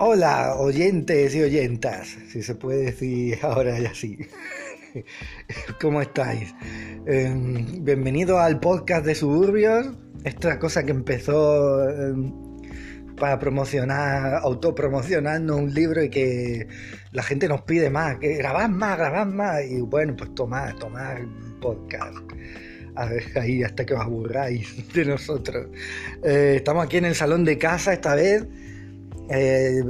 Hola, 0.00 0.54
oyentes 0.56 1.34
y 1.34 1.42
oyentas, 1.42 2.16
si 2.28 2.40
se 2.40 2.54
puede 2.54 2.84
decir 2.84 3.36
ahora 3.42 3.80
ya 3.80 3.90
así. 3.90 4.16
¿Cómo 5.80 6.00
estáis? 6.00 6.54
Eh, 7.04 7.34
bienvenido 7.80 8.38
al 8.38 8.60
podcast 8.60 9.04
de 9.04 9.16
Suburbios. 9.16 9.88
Esta 10.22 10.60
cosa 10.60 10.84
que 10.84 10.92
empezó 10.92 11.82
eh, 11.90 12.14
para 13.18 13.40
promocionar, 13.40 14.36
autopromocionando 14.36 15.56
un 15.56 15.74
libro 15.74 16.00
y 16.00 16.10
que 16.10 16.68
la 17.10 17.24
gente 17.24 17.48
nos 17.48 17.62
pide 17.62 17.90
más, 17.90 18.18
que 18.18 18.36
grabad 18.36 18.68
más, 18.68 18.98
grabad 18.98 19.26
más. 19.26 19.64
Y 19.68 19.80
bueno, 19.80 20.14
pues 20.16 20.32
tomad, 20.32 20.76
tomad 20.76 21.16
podcast. 21.60 22.18
A 22.94 23.06
ver, 23.06 23.24
ahí 23.36 23.64
hasta 23.64 23.84
que 23.84 23.94
os 23.94 24.00
aburráis 24.00 24.92
de 24.94 25.04
nosotros. 25.06 25.66
Eh, 26.22 26.54
estamos 26.58 26.84
aquí 26.84 26.98
en 26.98 27.06
el 27.06 27.16
salón 27.16 27.44
de 27.44 27.58
casa 27.58 27.92
esta 27.92 28.14
vez. 28.14 28.46
Eh, 29.30 29.82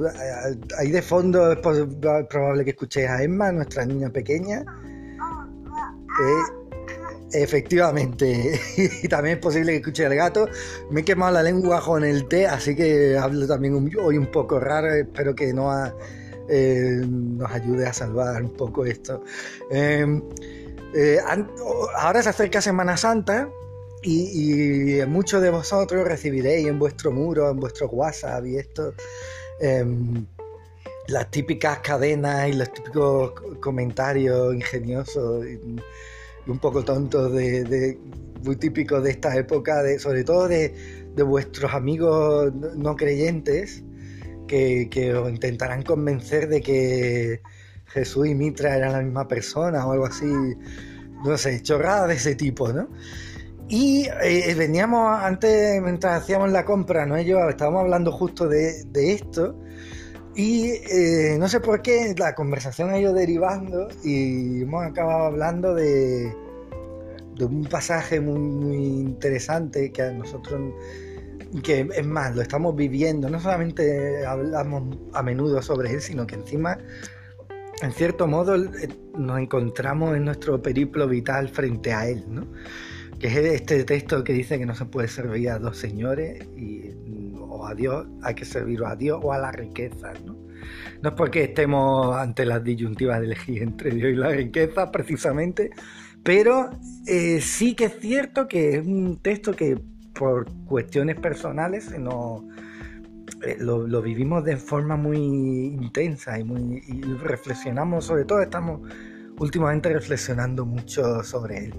ahí 0.79 0.91
de 0.91 1.03
fondo 1.03 1.53
es 1.53 1.59
probable 1.59 2.65
que 2.65 2.71
escuchéis 2.71 3.09
a 3.09 3.23
Emma, 3.23 3.53
nuestra 3.53 3.85
niña 3.85 4.11
pequeña. 4.11 4.65
Eh, 6.21 7.43
efectivamente, 7.43 8.61
y 9.03 9.09
también 9.09 9.37
es 9.37 9.43
posible 9.43 9.73
que 9.73 9.79
escuche 9.79 10.07
al 10.07 10.15
gato. 10.15 10.49
Me 10.91 11.03
he 11.03 11.05
quemado 11.05 11.33
la 11.33 11.43
lengua 11.43 11.81
con 11.81 12.05
el 12.05 12.27
té, 12.27 12.47
así 12.47 12.75
que 12.75 13.17
hablo 13.17 13.47
también 13.47 13.91
hoy 14.01 14.19
un 14.19 14.27
poco 14.27 14.59
raro. 14.59 14.93
Espero 14.93 15.35
que 15.35 15.53
no 15.53 15.73
eh, 16.49 17.01
nos 17.07 17.51
ayude 17.51 17.87
a 17.87 17.93
salvar 17.93 18.43
un 18.43 18.55
poco 18.55 18.85
esto. 18.85 19.23
Ahora 21.97 22.23
se 22.23 22.29
acerca 22.29 22.61
Semana 22.61 22.97
Santa 22.97 23.49
y, 24.03 25.01
muchos 25.07 25.43
de 25.43 25.51
vosotros 25.51 26.07
recibiréis 26.07 26.67
en 26.67 26.79
vuestro 26.79 27.13
muro, 27.13 27.51
en 27.51 27.59
vuestro 27.59 27.89
WhatsApp 27.89 28.47
y 28.47 28.57
esto, 28.57 28.95
em, 29.61 30.27
las 31.09 31.31
típicas 31.31 31.79
cadenas 31.81 32.49
y 32.49 32.53
los 32.53 32.73
típicos 32.73 33.33
comentarios 33.61 34.55
ingeniosos 34.55 35.45
y, 35.47 35.59
un 36.47 36.59
poco 36.59 36.85
tontos 36.85 37.33
de, 37.33 37.99
muy 38.43 38.57
típicos 38.57 39.03
de 39.03 39.11
esta 39.11 39.37
época, 39.37 39.83
de, 39.83 39.99
sobre 39.99 40.25
todo 40.25 40.49
de, 40.49 40.75
vuestros 41.17 41.75
amigos 41.75 42.53
no 42.77 42.95
creyentes 42.95 43.83
que, 44.47 44.89
que 44.89 45.13
os 45.13 45.29
intentarán 45.29 45.83
convencer 45.83 46.49
de 46.49 46.61
que 46.61 47.43
Jesús 47.87 48.29
y 48.29 48.37
Mitra 48.37 48.77
eran 48.77 48.93
la 48.93 49.03
misma 49.03 49.27
persona 49.27 49.85
o 49.85 49.93
algo 49.93 50.07
así, 50.07 50.27
no 51.25 51.37
sé, 51.37 51.61
chorrada 51.63 52.07
de 52.07 52.15
ese 52.15 52.37
tipo, 52.37 52.73
¿no? 52.73 52.89
Y 53.69 54.09
eh, 54.23 54.55
veníamos 54.57 55.21
antes, 55.23 55.83
mientras 55.83 56.23
hacíamos 56.23 56.51
la 56.51 56.65
compra, 56.65 57.05
¿no? 57.05 57.21
Yo 57.21 57.49
estábamos 57.51 57.83
hablando 57.83 58.11
justo 58.13 58.49
de, 58.49 58.87
esto. 58.95 59.61
Y 60.35 60.71
eh, 60.91 61.37
no 61.39 61.49
sé 61.49 61.61
por 61.61 61.83
qué 61.83 62.15
la 62.17 62.35
conversación 62.35 62.91
ha 62.91 62.99
ido 62.99 63.13
derivando 63.13 63.89
y 64.03 64.63
hemos 64.63 64.87
acabado 64.87 65.25
hablando 65.27 65.75
de, 65.75 66.35
un 67.41 67.65
pasaje 67.65 68.21
muy, 68.21 68.77
interesante 68.77 69.93
que 69.93 70.03
a 70.03 70.13
nosotros, 70.13 70.61
que 71.63 71.89
es 71.95 72.07
más, 72.07 72.35
lo 72.35 72.41
estamos 72.41 72.75
viviendo. 72.75 73.29
No 73.29 73.39
solamente 73.39 74.25
hablamos 74.25 74.97
a 75.13 75.23
menudo 75.23 75.61
sobre 75.61 75.93
él, 75.93 76.01
sino 76.01 76.27
que 76.27 76.37
encima, 76.37 76.79
en 77.83 77.93
cierto 77.93 78.27
modo, 78.27 78.57
eh, 78.57 78.89
nos 79.19 79.39
encontramos 79.39 80.17
en 80.17 80.25
nuestro 80.25 80.63
periplo 80.63 81.07
vital 81.07 81.51
frente 81.51 81.93
a 81.93 82.09
él, 82.09 82.25
¿no? 82.29 82.47
Que 83.19 83.27
es 83.27 83.37
este 83.37 83.85
texto 83.85 84.23
que 84.23 84.33
dice 84.33 84.59
que 84.59 84.67
no 84.67 84.75
se 84.75 84.85
puede 84.85 85.09
servir 85.09 85.51
a 85.51 85.59
dos 85.59 85.77
señores 85.77 86.47
y, 86.57 86.93
o 87.39 87.67
a 87.67 87.75
Dios, 87.75 88.07
hay 88.23 88.35
que 88.35 88.45
servir 88.45 88.85
a 88.85 88.95
Dios 88.95 89.21
o 89.23 89.33
a 89.33 89.39
la 89.39 89.53
riqueza, 89.53 90.13
¿no? 90.25 90.37
No 91.03 91.11
es 91.11 91.15
porque 91.15 91.45
estemos 91.45 92.17
ante 92.17 92.45
las 92.45 92.63
disyuntivas 92.63 93.21
de 93.21 93.27
elegir 93.27 93.63
entre 93.63 93.91
Dios 93.91 94.13
y 94.13 94.17
la 94.17 94.31
riqueza, 94.31 94.91
precisamente, 94.91 95.71
pero 96.23 96.71
eh, 97.07 97.41
sí 97.41 97.75
que 97.75 97.87
es 97.87 97.99
cierto 98.01 98.49
que 98.49 98.77
es 98.77 98.87
un 98.87 99.19
texto 99.23 99.53
que 99.53 99.81
por 100.15 100.47
cuestiones 100.67 101.17
personales 101.17 101.97
no, 101.99 102.49
eh, 103.47 103.57
lo, 103.61 104.03
vivimos 104.03 104.45
de 104.45 104.57
forma 104.57 104.97
muy 104.97 105.19
intensa 105.19 106.39
y, 106.39 106.45
muy, 106.45 106.83
y 106.87 107.03
reflexionamos, 107.03 108.05
sobre 108.05 108.25
todo 108.25 108.41
estamos 108.41 108.81
últimamente 109.39 109.93
reflexionando 109.93 110.67
mucho 110.67 111.23
sobre 111.23 111.67
él. 111.67 111.75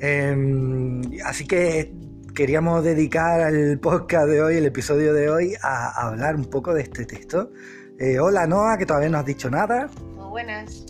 Em, 0.00 1.02
así 1.24 1.46
que 1.46 1.92
queríamos 2.34 2.84
dedicar 2.84 3.52
el 3.52 3.80
podcast 3.80 4.28
de 4.28 4.40
hoy, 4.40 4.56
el 4.56 4.66
episodio 4.66 5.12
de 5.12 5.28
hoy, 5.28 5.54
a, 5.60 6.06
hablar 6.06 6.36
un 6.36 6.44
poco 6.44 6.72
de 6.72 6.82
este 6.82 7.04
texto. 7.04 7.50
Eh, 7.98 8.20
hola 8.20 8.46
Noah, 8.46 8.78
que 8.78 8.86
todavía 8.86 9.08
no 9.08 9.18
has 9.18 9.26
dicho 9.26 9.50
nada. 9.50 9.88
Muy 10.14 10.28
buenas. 10.28 10.84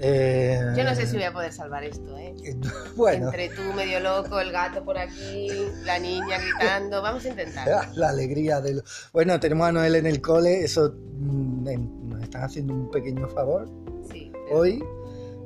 Eh, 0.00 0.60
Yo 0.76 0.84
no 0.84 0.94
sé 0.94 1.06
si 1.06 1.16
voy 1.16 1.24
a 1.24 1.32
poder 1.32 1.52
salvar 1.52 1.84
esto, 1.84 2.16
¿eh? 2.18 2.34
Bueno. 2.96 3.26
Entre 3.26 3.50
tú 3.50 3.62
medio 3.74 4.00
loco, 4.00 4.40
el 4.40 4.50
gato 4.50 4.84
por 4.84 4.98
aquí, 4.98 5.48
la 5.84 5.98
niña 5.98 6.38
gritando, 6.38 7.02
vamos 7.02 7.24
a 7.24 7.28
intentar. 7.28 7.88
La 7.94 8.08
alegría 8.08 8.60
de 8.60 8.74
lo... 8.74 8.82
Bueno, 9.12 9.38
tenemos 9.38 9.68
a 9.68 9.72
Noel 9.72 9.96
en 9.96 10.06
el 10.06 10.20
cole, 10.20 10.64
eso 10.64 10.92
mm, 10.92 12.08
nos 12.08 12.22
están 12.22 12.42
haciendo 12.42 12.74
un 12.74 12.90
pequeño 12.90 13.28
favor 13.28 13.68
sí, 14.10 14.32
hoy. 14.50 14.82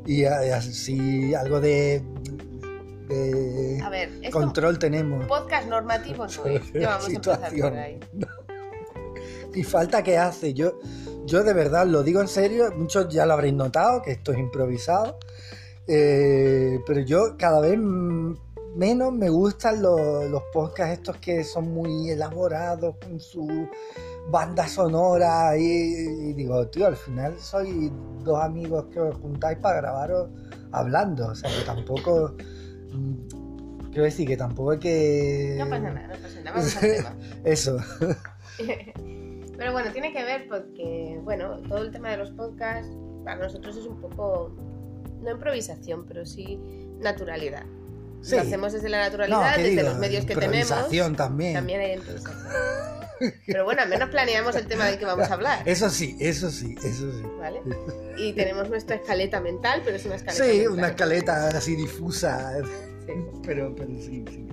Y 0.04 0.25
así 0.25 1.33
algo 1.34 1.60
de 1.60 2.03
a 3.82 3.90
ver, 3.90 4.30
control 4.30 4.78
tenemos. 4.78 5.24
Podcast 5.26 5.68
normativo 5.68 6.26
no 6.26 6.46
es. 6.46 6.72
vamos 6.84 7.08
a 7.08 7.10
empezar 7.10 7.52
por 7.58 7.74
ahí. 7.74 8.00
Y 9.54 9.64
falta 9.64 10.02
que 10.02 10.16
hace. 10.16 10.54
Yo, 10.54 10.78
yo 11.26 11.44
de 11.44 11.52
verdad 11.52 11.86
lo 11.86 12.02
digo 12.02 12.22
en 12.22 12.28
serio, 12.28 12.72
muchos 12.74 13.08
ya 13.10 13.26
lo 13.26 13.34
habréis 13.34 13.52
notado, 13.52 14.00
que 14.00 14.12
esto 14.12 14.32
es 14.32 14.38
improvisado. 14.38 15.18
Eh, 15.86 16.80
pero 16.86 17.00
yo 17.00 17.36
cada 17.36 17.60
vez 17.60 17.78
menos 17.78 19.12
me 19.12 19.28
gustan 19.28 19.82
los, 19.82 20.30
los 20.30 20.42
podcasts 20.52 20.98
estos 20.98 21.16
que 21.18 21.44
son 21.44 21.72
muy 21.72 22.10
elaborados 22.10 22.96
con 22.96 23.20
su 23.20 23.68
banda 24.30 24.66
sonora 24.66 25.56
y, 25.56 26.32
digo, 26.32 26.66
tío, 26.68 26.86
al 26.86 26.96
final 26.96 27.38
soy 27.38 27.92
dos 28.22 28.40
amigos 28.40 28.86
que 28.92 29.00
os 29.00 29.16
juntáis 29.16 29.58
para 29.58 29.80
grabaros 29.80 30.30
hablando, 30.70 31.28
o 31.28 31.34
sea 31.34 31.50
que 31.50 31.64
tampoco 31.64 32.34
Quiero 33.91 34.04
decir 34.04 34.26
que 34.26 34.36
tampoco 34.36 34.70
hay 34.72 34.78
que. 34.78 35.56
No 35.58 35.69
pasa 35.69 35.91
nada, 35.91 36.08
no 36.08 36.14
pasa 36.14 36.41
nada. 36.41 36.56
Vamos 36.56 36.76
al 36.76 36.80
tema. 36.80 37.16
Eso. 37.44 37.78
Pero 39.58 39.72
bueno, 39.72 39.92
tiene 39.92 40.12
que 40.12 40.25
ver 40.25 40.48
porque, 40.48 41.20
bueno, 41.22 41.58
todo 41.69 41.78
el 41.78 41.92
tema 41.92 42.10
de 42.10 42.16
los 42.16 42.30
podcasts 42.30 42.91
para 43.25 43.36
nosotros 43.36 43.76
es 43.76 43.86
un 43.86 44.00
poco, 44.00 44.56
no 45.20 45.30
improvisación, 45.30 46.04
pero 46.04 46.26
sí 46.26 46.58
naturalidad. 46.98 47.64
Lo 48.30 48.41
hacemos 48.41 48.72
desde 48.72 48.88
la 48.88 49.00
naturalidad, 49.00 49.56
desde 49.56 49.82
los 49.82 49.98
medios 49.98 50.24
que 50.24 50.34
tenemos. 50.34 50.88
también. 51.16 51.54
También 51.54 51.80
hay 51.80 51.92
improvisación. 51.92 52.38
Pero 53.47 53.64
bueno, 53.64 53.82
al 53.82 53.88
menos 53.88 54.09
planeamos 54.09 54.56
el 54.56 54.66
tema 54.66 54.86
del 54.86 54.98
que 54.98 55.04
vamos 55.04 55.30
a 55.30 55.34
hablar. 55.34 55.62
Eso 55.64 55.88
sí, 55.91 56.16
eso 56.19 56.50
sí, 56.50 56.74
eso 56.82 57.12
sí. 57.12 57.22
¿Vale? 57.38 57.60
Y 58.16 58.32
tenemos 58.32 58.68
nuestra 58.68 58.96
escaleta 58.96 59.40
mental, 59.40 59.82
pero 59.84 59.96
es 59.96 60.04
una 60.04 60.16
escaleta. 60.16 60.44
Sí, 60.44 60.66
una 60.66 60.88
escaleta 60.88 61.48
así 61.48 61.76
difusa. 61.76 62.58
Pero, 63.44 63.74
pero 63.74 63.88
sí, 63.98 64.24
sí. 64.30 64.46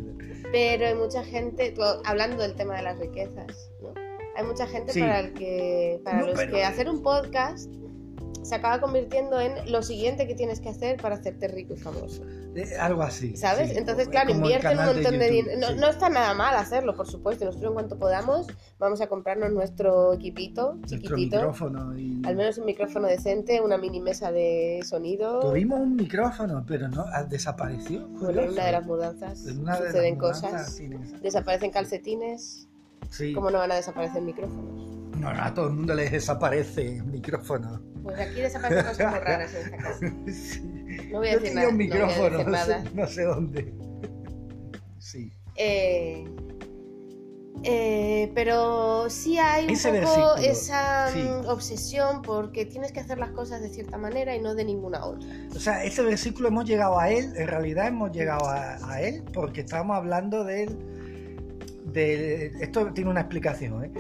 Pero 0.51 0.87
hay 0.87 0.95
mucha 0.95 1.23
gente, 1.23 1.73
hablando 2.05 2.41
del 2.41 2.55
tema 2.55 2.77
de 2.77 2.83
las 2.83 2.97
riquezas, 2.97 3.71
¿no? 3.81 3.93
Hay 4.35 4.45
mucha 4.45 4.65
gente 4.67 4.97
para, 4.99 5.19
el 5.19 5.33
que, 5.33 5.99
para 6.03 6.25
los 6.25 6.39
que 6.39 6.63
hacer 6.63 6.89
un 6.89 7.03
podcast 7.03 7.69
se 8.49 8.55
acaba 8.55 8.81
convirtiendo 8.81 9.39
en 9.39 9.71
lo 9.71 9.83
siguiente 9.83 10.25
que 10.25 10.33
tienes 10.33 10.59
que 10.59 10.69
hacer 10.69 10.97
para 10.97 11.15
hacerte 11.15 11.47
rico 11.47 11.75
y 11.75 11.77
famoso. 11.77 12.23
Eh, 12.55 12.75
algo 12.79 13.03
así. 13.03 13.38
¿Sabes? 13.38 13.77
Entonces, 13.77 14.07
claro, 14.07 14.31
invierte 14.31 14.69
un 14.69 14.85
montón 14.85 15.19
de, 15.19 15.29
dinero. 15.29 15.75
No, 15.75 15.88
está 15.88 16.09
nada 16.09 16.33
mal 16.33 16.56
hacerlo, 16.56 16.95
por 16.95 17.06
supuesto. 17.06 17.45
Nosotros 17.45 17.69
en 17.69 17.74
cuanto 17.75 18.00
podamos 18.00 18.47
vamos 18.79 19.01
a 19.01 19.07
comprarnos 19.07 19.51
nuestro 19.51 20.13
equipito 20.13 20.79
chiquitito. 20.88 21.38
micrófono 21.38 21.91
Al 21.91 22.35
menos 22.35 22.57
un 22.57 22.65
micrófono 22.65 23.07
decente, 23.07 23.62
una 23.62 23.77
mini 23.77 24.01
mesa 24.01 24.31
de 24.31 24.81
sonido. 24.83 25.41
Tuvimos 25.41 25.79
un 25.79 25.95
micrófono, 25.95 26.65
pero 26.68 26.88
no 26.88 27.06
desapareció. 27.29 28.07
Bueno, 28.07 28.41
en 28.41 28.50
una 28.50 28.65
de 28.65 28.71
las 28.71 28.85
mudanzas 28.85 29.39
suceden 29.39 30.15
cosas. 30.15 30.81
Desaparecen 31.21 31.69
calcetines. 31.69 32.68
Sí. 33.12 33.31
¿Cómo 33.33 33.51
no 33.51 33.59
van 33.59 33.71
a 33.71 33.75
desaparecer 33.75 34.24
micrófonos? 34.24 34.89
No, 35.19 35.27
a 35.27 35.53
todo 35.53 35.68
el 35.68 35.74
mundo 35.74 35.94
les 35.94 36.12
desaparece 36.12 36.97
el 36.97 37.03
micrófono. 37.03 37.81
Pues 38.09 38.29
aquí 38.29 38.41
desaparecen 38.41 38.85
cosas 38.85 39.11
muy 39.11 39.19
raras 39.25 39.53
en 39.53 39.65
esta 39.65 39.77
casa. 39.77 40.06
No 41.11 41.17
voy 41.19 41.27
a 41.29 41.38
decir 41.38 41.56
nada. 41.56 41.69
un 41.69 41.77
micrófono, 41.77 42.44
no, 42.44 42.57
sé, 42.57 42.83
no, 42.94 43.07
sé, 43.07 43.23
dónde. 43.23 43.73
Sí. 45.00 45.31
Eh, 45.56 46.25
eh, 47.63 48.31
pero 48.35 49.09
sí 49.09 49.38
hay 49.38 49.67
un 49.67 50.03
poco 50.03 50.38
esa 50.38 51.11
mm, 51.13 51.47
obsesión 51.47 52.21
porque 52.21 52.65
tienes 52.65 52.91
que 52.91 53.01
hacer 53.01 53.17
las 53.17 53.31
cosas 53.31 53.61
de 53.61 53.69
cierta 53.69 53.97
manera 53.97 54.35
y 54.35 54.41
no 54.41 54.55
de 54.55 54.63
ninguna 54.63 55.05
otra. 55.05 55.27
O 55.53 55.59
sea, 55.59 55.83
ese 55.83 56.01
versículo 56.01 56.47
hemos 56.47 56.65
llegado 56.65 56.97
a 56.97 57.09
él, 57.09 57.33
en 57.35 57.47
realidad 57.47 57.88
hemos 57.88 58.12
llegado 58.12 58.47
a, 58.47 58.77
a 58.89 59.01
él 59.01 59.23
porque 59.33 59.62
estábamos 59.62 59.97
hablando 59.97 60.44
de 61.91 62.45
él 62.45 62.51
esto 62.59 62.91
tiene 62.94 63.09
una 63.09 63.21
explicación. 63.21 63.86
¿eh? 63.86 63.91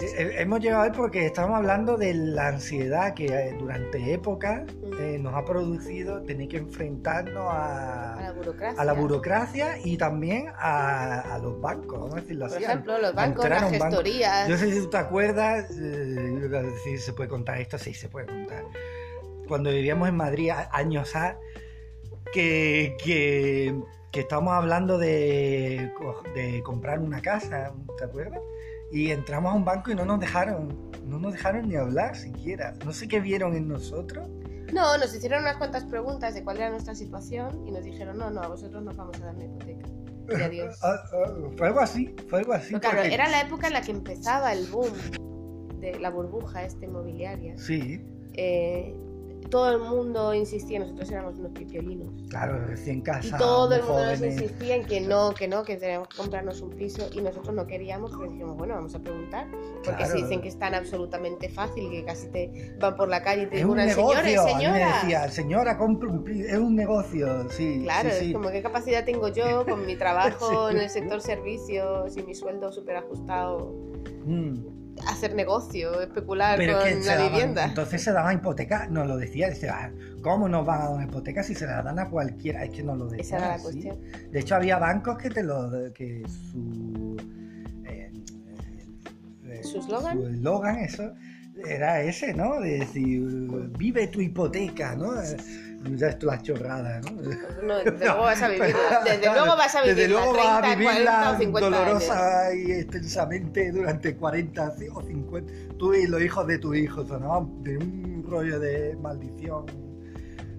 Eh, 0.00 0.34
hemos 0.38 0.60
llegado 0.60 0.82
a 0.82 0.92
porque 0.92 1.26
estamos 1.26 1.56
hablando 1.56 1.96
de 1.96 2.14
la 2.14 2.48
ansiedad 2.48 3.14
que 3.14 3.26
eh, 3.26 3.56
durante 3.58 4.12
épocas 4.12 4.62
nos 5.20 5.34
ha 5.34 5.44
producido 5.44 6.22
tener 6.22 6.48
que 6.48 6.58
enfrentarnos 6.58 7.46
a, 7.48 8.32
la, 8.84 8.92
burocracia. 8.92 9.78
y 9.84 9.96
también 9.96 10.46
a, 10.56 11.38
los 11.42 11.60
bancos, 11.60 12.00
vamos 12.00 12.14
a 12.14 12.20
decirlo 12.20 12.46
así. 12.46 12.54
Por 12.54 12.64
ejemplo, 12.64 12.98
los 12.98 13.14
bancos, 13.14 13.48
las 13.48 13.70
gestorías. 13.70 14.48
Yo 14.48 14.56
sé 14.56 14.72
si 14.72 14.80
tú 14.80 14.90
te 14.90 14.96
acuerdas, 14.96 15.68
si 16.84 16.98
se 16.98 17.12
puede 17.12 17.28
contar 17.28 17.60
esto, 17.60 17.78
sí 17.78 17.94
se 17.94 18.08
puede 18.08 18.26
contar. 18.26 18.64
Cuando 19.48 19.70
vivíamos 19.70 20.08
en 20.08 20.16
Madrid 20.16 20.50
años 20.72 21.14
a 21.14 21.38
que, 22.32 22.96
que 23.02 23.74
que 24.12 24.20
estábamos 24.20 24.54
hablando 24.54 24.98
de, 24.98 25.92
de, 26.34 26.62
comprar 26.62 26.98
una 27.00 27.20
casa, 27.20 27.72
¿te 27.98 28.04
acuerdas? 28.04 28.40
Y 28.90 29.10
entramos 29.10 29.52
a 29.52 29.56
un 29.56 29.64
banco 29.64 29.90
y 29.90 29.94
no 29.94 30.04
nos 30.04 30.20
dejaron, 30.20 30.90
no 31.04 31.18
nos 31.18 31.32
dejaron 31.32 31.68
ni 31.68 31.76
hablar 31.76 32.16
siquiera. 32.16 32.74
No 32.84 32.92
sé 32.92 33.08
qué 33.08 33.20
vieron 33.20 33.54
en 33.56 33.68
nosotros. 33.68 34.28
No, 34.72 34.98
nos 34.98 35.14
hicieron 35.14 35.42
unas 35.42 35.56
cuantas 35.56 35.84
preguntas 35.84 36.34
de 36.34 36.42
cuál 36.42 36.56
era 36.56 36.70
nuestra 36.70 36.94
situación 36.94 37.66
y 37.66 37.70
nos 37.70 37.84
dijeron, 37.84 38.18
no, 38.18 38.30
no, 38.30 38.42
a 38.42 38.48
vosotros 38.48 38.82
nos 38.82 38.96
vamos 38.96 39.20
a 39.20 39.26
dar 39.26 39.34
una 39.34 39.44
hipoteca. 39.44 39.86
Y 40.28 40.42
adiós. 40.42 40.78
Ah, 40.82 40.96
ah, 41.12 41.32
fue 41.56 41.68
algo 41.68 41.80
así, 41.80 42.14
fue 42.28 42.40
algo 42.40 42.52
así. 42.52 42.74
claro, 42.74 43.02
era 43.02 43.28
la 43.28 43.42
época 43.42 43.68
en 43.68 43.74
la 43.74 43.80
que 43.80 43.92
empezaba 43.92 44.52
el 44.52 44.66
boom 44.66 44.92
de 45.80 45.98
la 46.00 46.10
burbuja 46.10 46.64
esta 46.64 46.84
inmobiliaria. 46.84 47.56
Sí. 47.58 48.04
Eh, 48.34 48.94
todo 49.48 49.70
el 49.70 49.78
mundo 49.78 50.34
insistía, 50.34 50.80
nosotros 50.80 51.10
éramos 51.10 51.38
unos 51.38 51.52
pipiolinos. 51.52 52.08
Claro, 52.28 52.58
recién 52.66 53.00
casados. 53.00 53.34
Y 53.34 53.38
todo 53.38 53.74
el 53.74 53.82
mundo 53.82 54.06
nos 54.06 54.20
insistía 54.20 54.76
en 54.76 54.84
que 54.84 55.00
no, 55.00 55.32
que 55.32 55.48
no, 55.48 55.62
que 55.62 55.76
teníamos 55.76 56.08
que 56.08 56.16
comprarnos 56.16 56.60
un 56.60 56.70
piso 56.70 57.08
y 57.12 57.20
nosotros 57.20 57.54
no 57.54 57.66
queríamos, 57.66 58.12
pero 58.12 58.30
dijimos, 58.30 58.56
bueno, 58.56 58.74
vamos 58.74 58.94
a 58.94 58.98
preguntar. 58.98 59.46
Porque 59.84 60.06
si 60.06 60.22
dicen 60.22 60.40
que 60.40 60.48
es 60.48 60.58
tan 60.58 60.74
absolutamente 60.74 61.48
fácil, 61.48 61.90
que 61.90 62.04
casi 62.04 62.28
te 62.28 62.76
van 62.78 62.96
por 62.96 63.08
la 63.08 63.22
calle 63.22 63.44
y 63.44 63.46
te 63.46 63.56
dicen, 63.56 63.90
señores, 63.90 64.42
señora. 64.42 65.00
decía, 65.00 65.28
señora, 65.28 65.78
compra 65.78 66.08
un 66.08 66.24
piso, 66.24 66.48
es 66.48 66.58
un 66.58 66.74
negocio, 66.74 67.48
sí. 67.50 67.80
Claro, 67.82 68.08
es 68.08 68.32
como 68.32 68.50
qué 68.50 68.62
capacidad 68.62 69.04
tengo 69.04 69.28
yo 69.28 69.64
con 69.66 69.86
mi 69.86 69.96
trabajo 69.96 70.70
en 70.70 70.78
el 70.78 70.90
sector 70.90 71.20
servicios 71.20 72.16
y 72.16 72.22
mi 72.22 72.34
sueldo 72.34 72.72
súper 72.72 72.96
ajustado. 72.96 73.74
Mm 74.24 74.85
hacer 75.06 75.34
negocio, 75.34 76.00
especular 76.00 76.58
con 76.58 77.04
la 77.04 77.28
vivienda. 77.28 77.64
entonces 77.64 78.02
se 78.02 78.12
daba 78.12 78.32
hipoteca, 78.32 78.88
no 78.88 79.04
lo 79.04 79.16
decía, 79.16 79.48
decía, 79.48 79.92
¿cómo 80.22 80.48
nos 80.48 80.64
van 80.64 80.80
a 80.80 80.84
dar 80.84 80.94
una 80.94 81.04
hipoteca 81.04 81.42
si 81.42 81.54
se 81.54 81.66
la 81.66 81.82
dan 81.82 81.98
a 81.98 82.08
cualquiera? 82.08 82.64
Es 82.64 82.70
que 82.70 82.82
no 82.82 82.96
lo 82.96 83.06
decía. 83.06 83.22
Esa 83.22 83.36
era 83.38 83.56
la 83.56 83.62
cuestión. 83.62 83.98
De 84.30 84.40
hecho, 84.40 84.54
había 84.54 84.78
bancos 84.78 85.18
que 85.18 85.30
te 85.30 85.42
lo. 85.42 85.70
que 85.92 86.22
su. 86.28 87.16
Eh, 87.84 88.12
eh, 89.44 89.62
¿Su 89.62 89.78
eslogan? 89.78 90.18
Su 90.18 90.26
eslogan, 90.28 90.76
eso 90.78 91.12
era 91.64 92.02
ese, 92.02 92.34
¿no? 92.34 92.60
De 92.60 92.80
decir, 92.80 93.22
vive 93.78 94.08
tu 94.08 94.20
hipoteca, 94.20 94.94
¿no? 94.94 95.12
Ya 95.94 96.08
es 96.08 96.22
la 96.22 96.40
chorrada, 96.42 97.00
¿no? 97.00 97.10
No, 97.62 97.78
desde 97.78 98.04
luego 98.04 98.22
vas 98.22 98.42
a 98.42 98.48
vivir, 98.50 98.74
desde 99.04 99.26
luego 99.26 99.56
vas 99.56 99.74
a 99.74 99.82
vivir 99.82 99.96
desde 99.96 100.08
luego 100.08 100.32
30, 100.32 100.56
a 100.56 100.74
vivirla 100.74 101.12
40 101.12 101.30
o 101.30 101.38
50 101.38 101.70
dolorosa 101.70 102.54
y 102.54 102.72
extensamente 102.72 103.72
durante 103.72 104.16
40 104.16 104.74
o 104.94 105.02
50. 105.02 105.52
Tú 105.78 105.94
y 105.94 106.06
los 106.06 106.22
hijos 106.22 106.46
de 106.46 106.58
tu 106.58 106.74
hijo, 106.74 107.04
¿no? 107.04 107.50
De 107.62 107.78
un 107.78 108.24
rollo 108.28 108.58
de 108.58 108.96
maldición, 108.96 109.66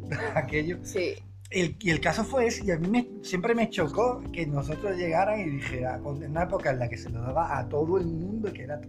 aquello. 0.36 0.78
Sí. 0.84 1.16
y 1.52 1.90
el 1.90 2.00
caso 2.00 2.24
fue 2.24 2.48
ese, 2.48 2.66
y 2.66 2.72
a 2.72 2.78
mí 2.78 3.20
siempre 3.24 3.56
me 3.56 3.70
chocó 3.70 4.22
que 4.32 4.46
nosotros 4.46 4.96
llegaran 4.98 5.40
y 5.40 5.50
dijera, 5.50 5.96
en 5.96 6.32
una 6.32 6.44
época 6.44 6.72
en 6.72 6.80
la 6.80 6.90
que 6.90 6.98
se 6.98 7.10
lo 7.10 7.22
daba 7.22 7.58
a 7.58 7.68
todo 7.68 7.98
el 7.98 8.06
mundo, 8.06 8.52
que 8.54 8.64
era 8.64 8.80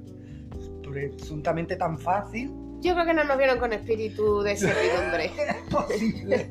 presuntamente 0.91 1.77
tan 1.77 1.99
fácil. 1.99 2.53
Yo 2.81 2.95
creo 2.95 3.07
que 3.07 3.15
no 3.15 3.25
nos 3.25 3.39
vieron 3.39 3.59
con 3.59 3.73
espíritu 3.73 4.43
de 4.43 4.57
servidumbre. 4.57 5.33
es 5.49 5.75
posible. 5.75 6.49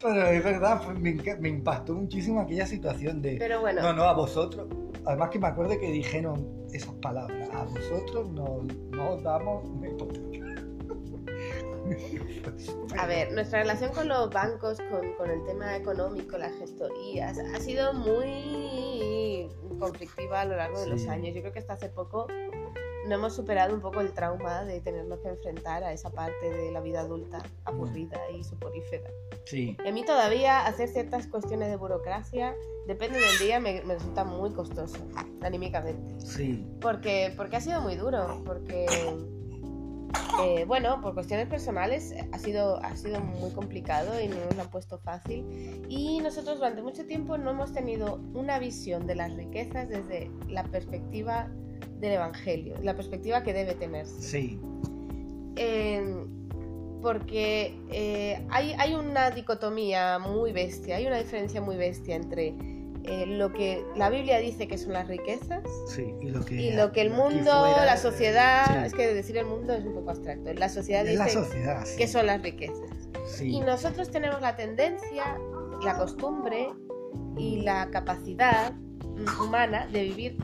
Pero 0.00 0.26
es 0.26 0.44
verdad, 0.44 0.88
me, 0.94 1.48
impactó 1.48 1.94
muchísimo 1.94 2.40
aquella 2.40 2.66
situación 2.66 3.22
de... 3.22 3.36
Pero 3.38 3.60
bueno. 3.60 3.82
No, 3.82 3.92
no, 3.92 4.02
a 4.04 4.14
vosotros. 4.14 4.68
Además 5.04 5.30
que 5.30 5.38
me 5.38 5.48
acuerdo 5.48 5.78
que 5.78 5.90
dijeron 5.90 6.66
esas 6.72 6.94
palabras. 6.94 7.48
A 7.52 7.64
vosotros 7.64 8.28
no 8.30 8.62
nos 8.90 9.22
damos 9.22 9.64
A 12.98 13.06
ver, 13.06 13.32
nuestra 13.32 13.60
relación 13.60 13.92
con 13.92 14.08
los 14.08 14.30
bancos, 14.30 14.78
con, 15.18 15.30
el 15.30 15.44
tema 15.44 15.76
económico, 15.76 16.38
las 16.38 16.52
gestorías, 16.56 17.38
ha 17.38 17.60
sido 17.60 17.92
muy 17.94 19.48
conflictiva 19.78 20.42
a 20.42 20.44
lo 20.44 20.56
largo 20.56 20.80
de 20.80 20.88
los 20.88 21.06
años. 21.08 21.34
Yo 21.34 21.40
creo 21.40 21.52
que 21.52 21.58
hasta 21.60 21.74
hace 21.74 21.88
poco 21.88 22.26
no 23.06 23.14
hemos 23.16 23.34
superado 23.34 23.74
un 23.74 23.80
poco 23.80 24.00
el 24.00 24.12
trauma 24.12 24.64
de 24.64 24.80
tenernos 24.80 25.20
que 25.20 25.28
enfrentar 25.28 25.82
a 25.84 25.92
esa 25.92 26.10
parte 26.10 26.50
de 26.50 26.70
la 26.70 26.80
vida 26.80 27.00
adulta 27.00 27.42
aburrida 27.64 28.18
y 28.30 28.44
soporífera. 28.44 29.10
Sí. 29.44 29.76
Y 29.84 29.88
a 29.88 29.92
mí 29.92 30.04
todavía 30.04 30.64
hacer 30.66 30.88
ciertas 30.88 31.26
cuestiones 31.26 31.68
de 31.68 31.76
burocracia, 31.76 32.54
depende 32.86 33.18
del 33.18 33.38
día, 33.38 33.60
me, 33.60 33.80
resulta 33.80 34.24
muy 34.24 34.52
costoso, 34.52 34.98
anímicamente. 35.40 36.20
Sí. 36.20 36.66
Porque, 36.80 37.32
porque 37.36 37.56
ha 37.56 37.60
sido 37.60 37.80
muy 37.80 37.96
duro, 37.96 38.42
porque... 38.44 38.86
Eh, 40.42 40.64
bueno, 40.66 41.00
por 41.00 41.14
cuestiones 41.14 41.46
personales 41.48 42.14
ha 42.32 42.38
sido, 42.38 42.82
ha 42.82 42.96
sido 42.96 43.20
muy 43.20 43.50
complicado 43.50 44.18
y 44.20 44.28
no 44.28 44.36
nos 44.36 44.56
lo 44.56 44.62
han 44.62 44.70
puesto 44.70 44.98
fácil. 44.98 45.84
Y 45.88 46.20
nosotros 46.20 46.56
durante 46.56 46.82
mucho 46.82 47.06
tiempo 47.06 47.36
no 47.36 47.50
hemos 47.50 47.72
tenido 47.72 48.16
una 48.34 48.58
visión 48.58 49.06
de 49.06 49.14
las 49.14 49.34
riquezas 49.34 49.88
desde 49.88 50.30
la 50.48 50.64
perspectiva 50.64 51.50
del 52.02 52.12
Evangelio, 52.12 52.74
la 52.82 52.94
perspectiva 52.94 53.42
que 53.42 53.54
debe 53.54 53.74
tener. 53.74 54.06
Sí. 54.06 54.60
porque 57.00 57.76
eh, 57.90 58.44
hay, 58.50 58.74
hay, 58.78 58.94
una 58.94 59.30
dicotomía 59.30 60.18
muy 60.18 60.52
bestia, 60.52 60.96
hay 60.96 61.06
una 61.06 61.18
diferencia 61.18 61.60
muy 61.60 61.76
bestia 61.76 62.14
entre 62.14 62.54
eh, 63.04 63.26
lo 63.26 63.52
que 63.52 63.84
la 63.96 64.10
Biblia 64.10 64.38
dice 64.38 64.68
que 64.68 64.78
son 64.78 64.92
las 64.92 65.08
riquezas 65.08 65.62
y, 66.20 66.30
lo 66.30 66.44
que, 66.92 67.00
el 67.00 67.10
mundo, 67.10 67.50
la 67.50 67.96
sociedad, 67.96 68.86
es 68.86 68.94
que 68.94 69.12
decir 69.12 69.36
el 69.36 69.46
mundo 69.46 69.72
es 69.72 69.84
un 69.84 69.94
poco 69.94 70.10
abstracto, 70.10 70.52
la 70.52 70.68
sociedad 70.68 71.04
dice 71.04 71.40
que 71.98 72.06
son 72.06 72.26
las 72.26 72.42
riquezas. 72.42 72.90
Y 73.40 73.60
nosotros 73.60 74.10
tenemos 74.10 74.40
la 74.40 74.54
tendencia, 74.54 75.36
la 75.82 75.96
costumbre 75.96 76.68
y 77.36 77.62
la 77.62 77.90
capacidad 77.90 78.72
humana 79.40 79.88
de 79.92 80.02
vivir 80.02 80.36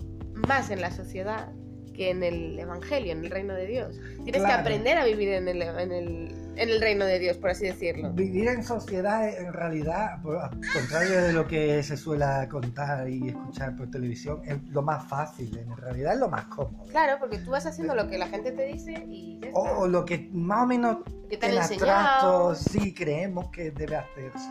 más 0.47 0.71
en 0.71 0.81
la 0.81 0.91
sociedad 0.91 1.53
que 1.99 2.11
en 2.11 2.23
el 2.23 2.59
Evangelio, 2.59 3.13
en 3.13 3.25
el 3.25 3.31
reino 3.31 3.55
de 3.55 3.67
Dios. 3.67 4.01
Tienes 4.23 4.43
que 4.43 4.53
aprender 4.53 4.97
a 4.97 5.05
vivir 5.05 5.31
en 5.31 5.49
el, 5.49 5.61
en 5.61 5.93
el, 5.93 6.33
en 6.59 6.71
el 6.71 6.81
reino 6.81 7.05
de 7.05 7.19
Dios, 7.19 7.37
por 7.37 7.51
así 7.51 7.67
decirlo. 7.67 8.13
Vivir 8.13 8.49
en 8.49 8.65
sociedad, 8.65 9.29
en 9.29 9.53
realidad, 9.53 10.15
al 10.15 10.61
contrario 10.73 11.23
de 11.23 11.33
lo 11.33 11.47
que 11.47 11.83
se 11.83 11.97
suele 11.97 12.27
contar 12.51 13.09
y 13.09 13.29
escuchar 13.29 13.77
por 13.77 13.91
televisión, 13.91 14.43
es 14.45 14.63
lo 14.71 14.83
más 14.83 15.07
fácil, 15.07 15.57
en 15.57 15.77
realidad 15.77 16.15
es 16.15 16.21
lo 16.21 16.29
más 16.29 16.45
cómodo. 16.47 16.85
Claro, 16.87 17.19
porque 17.21 17.39
tú 17.39 17.53
vas 17.53 17.65
haciendo 17.67 17.95
lo 17.95 18.09
que 18.09 18.19
la 18.19 18.27
gente 18.27 18.53
te 18.53 18.65
dice 18.65 19.05
y 19.09 19.39
ya 19.41 19.49
está. 19.49 19.61
O, 19.61 19.87
lo 19.87 20.05
que 20.05 20.29
más 20.33 20.65
o 20.65 20.67
menos 20.67 20.97
que 21.29 21.37
te 21.37 21.47
en 21.47 21.59
abstracto 21.59 22.55
sí 22.55 22.93
creemos 22.93 23.49
que 23.51 23.71
debe 23.71 23.97
hacerse. 23.97 24.49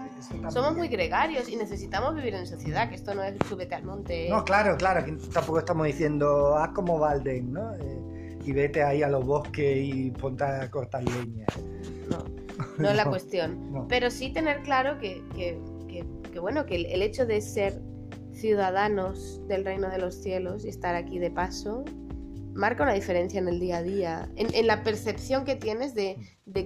Somos 0.49 0.75
muy 0.75 0.87
gregarios 0.87 1.49
y 1.49 1.55
necesitamos 1.55 2.15
vivir 2.15 2.35
en 2.35 2.47
sociedad, 2.47 2.89
que 2.89 2.95
esto 2.95 3.13
no 3.13 3.23
es 3.23 3.35
súbete 3.49 3.75
al 3.75 3.83
monte. 3.83 4.29
No, 4.29 4.43
claro, 4.45 4.77
claro, 4.77 5.03
que 5.03 5.11
tampoco 5.33 5.59
estamos 5.59 5.85
diciendo, 5.87 6.55
haz 6.55 6.69
como 6.69 6.99
Valden, 6.99 7.51
¿no? 7.51 7.73
Eh, 7.75 8.16
y 8.47 8.53
vete 8.53 8.81
ahí 8.81 9.03
a 9.03 9.09
los 9.09 9.25
bosques 9.25 9.77
y 9.77 10.09
ponte 10.11 10.45
a 10.45 10.71
cortar 10.71 11.03
leña. 11.03 11.45
No, 12.09 12.23
no 12.77 12.89
es 12.89 12.95
la 12.95 13.05
cuestión. 13.09 13.85
Pero 13.89 14.09
sí 14.09 14.31
tener 14.31 14.61
claro 14.61 14.97
que, 14.99 15.21
que, 15.35 15.59
que, 15.89 16.39
bueno, 16.39 16.65
que 16.65 16.75
el 16.75 17.01
hecho 17.01 17.25
de 17.25 17.41
ser 17.41 17.81
ciudadanos 18.31 19.41
del 19.47 19.65
reino 19.65 19.89
de 19.89 19.97
los 19.97 20.15
cielos 20.15 20.63
y 20.63 20.69
estar 20.69 20.95
aquí 20.95 21.19
de 21.19 21.29
paso 21.29 21.83
marca 22.53 22.83
una 22.83 22.93
diferencia 22.93 23.39
en 23.39 23.47
el 23.47 23.59
día 23.59 23.77
a 23.77 23.83
día, 23.83 24.29
en, 24.35 24.65
la 24.65 24.81
percepción 24.81 25.45
que 25.45 25.55
tienes 25.55 25.93
de, 25.93 26.17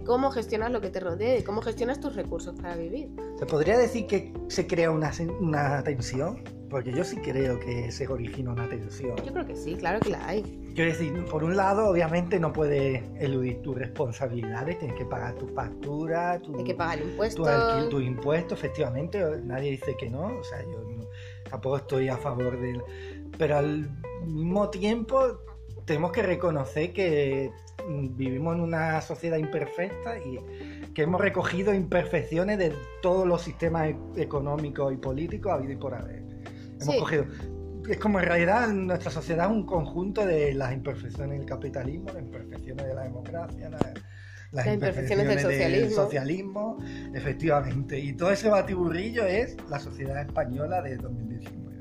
cómo 0.06 0.32
gestionas 0.32 0.72
lo 0.72 0.82
que 0.82 0.90
te 0.90 1.00
rodea, 1.00 1.34
de 1.34 1.44
cómo 1.44 1.62
gestionas 1.62 2.00
tus 2.00 2.16
recursos 2.16 2.56
para 2.56 2.76
vivir. 2.76 3.10
¿Se 3.38 3.46
podría 3.46 3.78
decir 3.78 4.08
que 4.08 4.32
se 4.48 4.68
crea 4.68 4.92
una, 4.92 5.12
una 5.40 5.84
tensión? 5.84 6.44
Porque 6.70 6.94
yo 6.94 7.04
sí 7.04 7.18
creo 7.18 7.60
que 7.60 7.92
se 7.92 8.08
origina 8.08 8.52
una 8.54 8.70
tensión. 8.70 9.18
Yo 9.18 9.34
creo 9.34 9.46
que 9.46 9.56
sí, 9.56 9.76
claro 9.76 10.00
que 10.00 10.12
la 10.12 10.26
hay. 10.26 10.61
Quiero 10.74 10.92
decir, 10.92 11.26
por 11.26 11.44
un 11.44 11.58
lado, 11.58 11.90
obviamente 11.90 12.40
no 12.40 12.54
puedes 12.54 13.04
eludir 13.20 13.62
tus 13.62 13.78
responsabilidades, 13.78 14.80
tienes 14.80 14.98
que 14.98 15.06
pagar 15.06 15.36
tu 15.36 15.48
factura, 15.50 16.40
tu, 16.40 16.64
que 16.64 16.74
pagar 16.74 17.00
impuestos. 17.02 17.90
Tu, 17.90 18.00
impuestos, 18.00 18.58
efectivamente, 18.58 19.22
nadie 19.44 19.72
dice 19.72 19.98
que 19.98 20.10
no, 20.10 20.28
o 20.28 20.44
sea, 20.44 20.62
yo 20.62 20.82
tampoco 21.50 21.78
estoy 21.78 22.08
a 22.08 22.18
favor 22.18 22.58
de... 22.60 22.80
Pero 23.38 23.58
al 23.58 23.90
mismo 24.26 24.70
tiempo 24.70 25.40
tenemos 25.84 26.14
que 26.14 26.22
reconocer 26.22 26.94
que 26.94 27.52
mm, 27.86 28.16
vivimos 28.16 28.56
en 28.56 28.62
una 28.62 29.02
sociedad 29.02 29.38
imperfecta 29.38 30.18
y 30.20 30.40
que 30.94 31.02
hemos 31.02 31.20
recogido 31.20 31.74
imperfecciones 31.74 32.58
de 32.58 32.74
todos 33.02 33.28
los 33.28 33.42
sistemas 33.42 33.90
e-, 33.90 34.22
económicos 34.22 34.94
y 34.94 34.98
políticos 34.98 35.52
habido 35.52 35.74
y 35.74 35.78
por 35.78 35.96
haber. 35.96 36.24
Hemos 36.80 36.96
cogido 36.96 37.26
es 37.90 37.98
como 37.98 38.20
en 38.20 38.26
realidad 38.26 38.68
nuestra 38.70 39.12
sociedad 39.12 39.48
es 39.48 39.52
un 39.52 39.66
conjunto 39.66 40.26
de 40.26 40.54
las 40.54 40.74
imperfecciones 40.74 41.40
del 41.40 41.48
capitalismo, 41.48 42.08
las 42.08 42.24
imperfecciones 42.24 42.86
de 42.86 42.94
la 42.94 43.04
democracia, 43.04 43.70
las, 44.52 44.68
imperfecciones, 44.68 45.28
del 45.28 45.92
socialismo. 45.92 46.78
efectivamente. 47.14 48.00
Y 48.00 48.14
todo 48.14 48.32
ese 48.32 48.50
batiburrillo 48.50 49.26
es 49.26 49.58
la 49.70 49.80
sociedad 49.80 50.22
española 50.22 50.82
de 50.82 50.98
2019. 50.98 51.72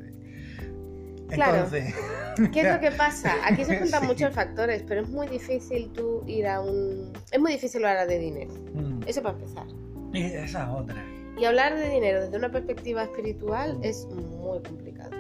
Claro. 1.29 1.69
¿Qué 1.71 2.61
es 2.61 2.73
lo 2.73 2.81
que 2.81 2.91
pasa? 2.97 3.35
Aquí 3.45 3.65
se 3.65 3.79
juntan 3.79 4.07
muchos 4.07 4.35
factores, 4.35 4.83
pero 4.87 5.03
es 5.03 5.09
muy 5.09 5.29
difícil 5.29 5.91
tú 5.93 6.25
ir 6.27 6.47
a 6.47 6.61
un... 6.61 7.13
Es 7.31 7.39
muy 7.39 7.53
difícil 7.53 7.85
hablar 7.85 8.09
de 8.09 8.19
dinero. 8.19 8.53
Mm. 8.75 9.03
Eso 9.07 9.23
para 9.23 9.37
empezar. 9.39 9.67
Y 10.13 10.23
esa 10.25 10.73
otra. 10.73 11.05
Y 11.39 11.45
hablar 11.45 11.77
de 11.77 11.89
dinero 11.89 12.23
desde 12.23 12.37
una 12.37 12.51
perspectiva 12.51 13.05
espiritual 13.05 13.79
es 13.83 14.07
muy 14.07 14.61
complicado. 14.63 15.20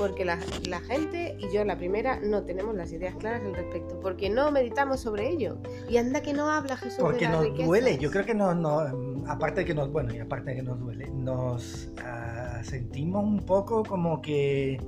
Porque 0.00 0.24
la, 0.24 0.38
gente 0.80 1.36
y 1.38 1.54
yo, 1.54 1.62
la 1.62 1.76
primera, 1.76 2.18
no 2.20 2.42
tenemos 2.42 2.74
las 2.74 2.90
ideas 2.90 3.14
claras 3.16 3.42
al 3.44 3.54
respecto. 3.54 4.00
Porque 4.00 4.30
no 4.30 4.50
meditamos 4.50 5.00
sobre 5.00 5.28
ello. 5.28 5.58
Y 5.90 5.98
anda 5.98 6.22
que 6.22 6.32
no 6.32 6.50
habla 6.50 6.78
Jesús 6.78 7.00
porque 7.00 7.26
de 7.26 7.32
nos 7.32 7.54
duele. 7.54 7.98
Yo 7.98 8.10
creo 8.10 8.24
que 8.24 8.34
no, 8.34 8.54
no, 8.54 8.80
aparte 9.26 9.60
de 9.60 9.66
que 9.66 9.74
nos, 9.74 9.92
bueno, 9.92 10.14
y 10.14 10.18
aparte 10.18 10.52
de 10.52 10.56
que 10.56 10.62
nos 10.62 10.80
duele, 10.80 11.10
nos 11.10 11.90
ah, 12.02 12.62
sentimos 12.64 13.22
un 13.22 13.44
poco 13.44 13.82
como 13.82 14.22
que 14.22 14.80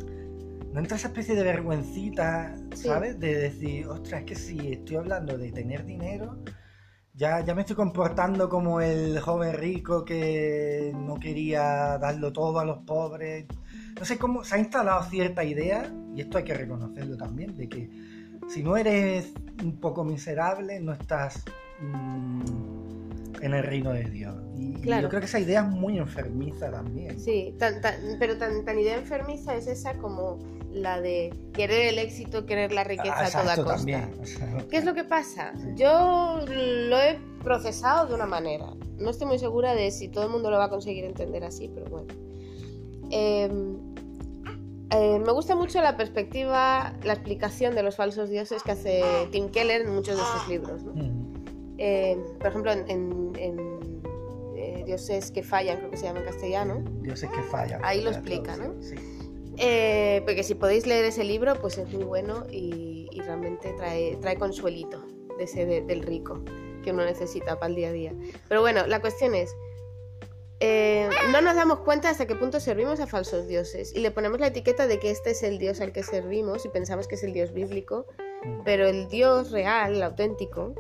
no 0.73 0.81
entra 0.81 0.97
esa 0.97 1.09
especie 1.09 1.35
de 1.35 1.43
vergüencita, 1.43 2.57
¿sabes? 2.75 3.21
De 3.21 3.37
decir, 3.37 3.87
ostras, 3.89 4.21
es 4.21 4.27
que 4.27 4.35
si 4.35 4.73
estoy 4.73 4.97
hablando 4.97 5.37
de 5.37 5.53
tener 5.53 5.85
dinero, 5.85 6.39
ya, 7.13 7.45
ya 7.45 7.55
me 7.55 7.61
estoy 7.61 7.77
comportando 7.77 8.49
como 8.49 8.81
el 8.81 9.21
joven 9.21 9.53
rico 9.53 10.07
que 10.07 10.91
no 10.97 11.21
quería 11.21 11.99
darlo 11.99 12.33
todo 12.33 12.61
a 12.61 12.65
los 12.65 12.79
pobres. 12.79 13.45
No 14.03 14.07
sé 14.07 14.19
cómo 14.19 14.43
se 14.43 14.57
ha 14.57 14.59
instalado 14.59 15.05
cierta 15.05 15.45
idea, 15.45 15.89
y 16.17 16.23
esto 16.23 16.37
hay 16.37 16.43
que 16.43 16.55
reconocerlo 16.55 17.17
también, 17.17 17.57
de 17.57 17.69
que 17.69 17.89
si 18.49 18.61
no 18.61 18.77
eres 18.77 19.33
un 19.63 19.79
poco 19.79 20.03
miserable, 20.03 20.81
no 20.81 20.93
estás 20.93 21.45
mm, 21.79 22.43
en 23.43 23.55
el 23.55 23.63
reino 23.63 23.93
de 23.93 24.03
Dios. 24.03 24.35
Y, 24.59 24.73
yo 24.73 25.09
creo 25.09 25.21
que 25.21 25.27
esa 25.27 25.39
idea 25.39 25.61
es 25.61 25.69
muy 25.69 25.99
enfermiza 25.99 26.69
también. 26.69 27.21
Sí, 27.21 27.55
pero 28.19 28.39
tan, 28.39 28.65
tan 28.65 28.77
idea 28.77 28.97
enfermiza 28.97 29.55
es 29.55 29.69
esa 29.69 29.97
como 29.99 30.41
la 30.73 31.01
de 31.01 31.33
querer 31.53 31.87
el 31.87 32.01
éxito, 32.01 32.45
querer 32.45 32.73
la 32.73 32.83
riqueza 32.83 33.25
a 33.25 33.31
toda 33.31 33.57
costa. 33.63 34.09
¿Qué 34.69 34.79
es 34.79 34.85
lo 34.85 34.95
que 34.95 35.05
pasa? 35.05 35.53
Yo 35.77 36.41
lo 36.45 37.01
he 37.01 37.21
procesado 37.45 38.09
de 38.09 38.15
una 38.15 38.27
manera. 38.27 38.67
No 38.99 39.11
estoy 39.11 39.29
muy 39.29 39.39
segura 39.39 39.77
de 39.77 39.93
si 39.93 40.09
todo 40.09 40.25
el 40.25 40.31
mundo 40.31 40.51
lo 40.51 40.59
va 40.59 40.65
a 40.65 40.71
conseguir 40.71 41.05
entender 41.05 41.45
así, 41.45 41.71
pero 41.73 41.89
bueno. 41.89 42.09
Em, 43.13 43.92
eh, 44.93 45.19
me 45.19 45.33
gusta 45.33 45.55
mucho 45.55 45.81
la 45.81 45.97
perspectiva, 45.97 46.93
la 47.03 47.13
explicación 47.13 47.75
de 47.75 47.83
los 47.83 47.97
falsos 47.97 48.29
dioses 48.31 48.63
que 48.63 48.73
hace 48.73 49.03
Tim 49.31 49.51
Keller 49.51 49.83
en 49.83 49.95
muchos 49.95 50.17
de 50.17 50.23
sus 50.23 50.49
libros. 50.49 50.83
Em, 51.79 52.23
por 52.39 52.49
ejemplo, 52.49 52.73
en, 52.73 53.33
eh, 54.57 54.83
Dioses 54.87 55.31
que 55.31 55.43
fallan, 55.43 55.79
creo 55.79 55.91
que 55.91 55.97
se 55.97 56.05
llama 56.05 56.21
en 56.21 56.27
castellano. 56.27 56.85
Dioses 57.01 57.31
que 57.31 57.43
fallan. 57.43 57.81
Ahí 57.85 58.03
lo 58.03 58.11
explica, 58.11 58.57
¿no? 58.57 58.81
Sí. 58.83 58.95
Eh, 59.59 60.23
porque 60.25 60.43
si 60.43 60.55
podéis 60.55 60.87
leer 60.87 61.05
ese 61.05 61.25
libro, 61.25 61.55
pues 61.61 61.79
es 61.79 61.93
muy 61.93 62.05
bueno 62.05 62.47
y, 62.51 63.09
realmente 63.25 63.73
trae, 63.75 64.17
trae 64.17 64.37
consuelito 64.37 65.05
de 65.39 65.45
ese 65.45 65.65
del 65.65 66.03
rico 66.03 66.43
que 66.83 66.91
uno 66.91 67.05
necesita 67.05 67.59
para 67.59 67.69
el 67.69 67.77
día 67.77 67.89
a 67.89 67.93
día. 67.93 68.15
Pero 68.49 68.61
bueno, 68.61 68.87
la 68.87 69.01
cuestión 69.01 69.35
es, 69.35 69.55
eh, 70.65 71.11
no 71.33 71.41
nos 71.41 71.57
damos 71.57 71.81
cuenta 71.81 72.09
hasta 72.09 72.27
qué 72.27 72.37
punto 72.37 72.61
servimos 72.61 73.01
a 73.01 73.09
falsos 73.09 73.49
dioses. 73.49 73.93
Y 73.97 73.99
le 73.99 74.13
ponemos 74.13 74.39
la 74.39 74.47
etiqueta 74.47 74.87
de 74.87 75.01
que 75.01 75.11
este 75.11 75.33
es 75.33 75.43
el 75.43 75.59
dios 75.59 75.81
al 75.81 75.91
que 75.91 76.05
servimos 76.05 76.65
y 76.65 76.69
pensamos 76.69 77.09
que 77.09 77.17
es 77.17 77.25
el 77.25 77.33
dios 77.33 77.53
bíblico, 77.53 78.07
pero 78.65 78.87
el 78.87 79.09
dios 79.09 79.51
real, 79.51 79.97
el 79.97 80.03
auténtico, 80.05 80.73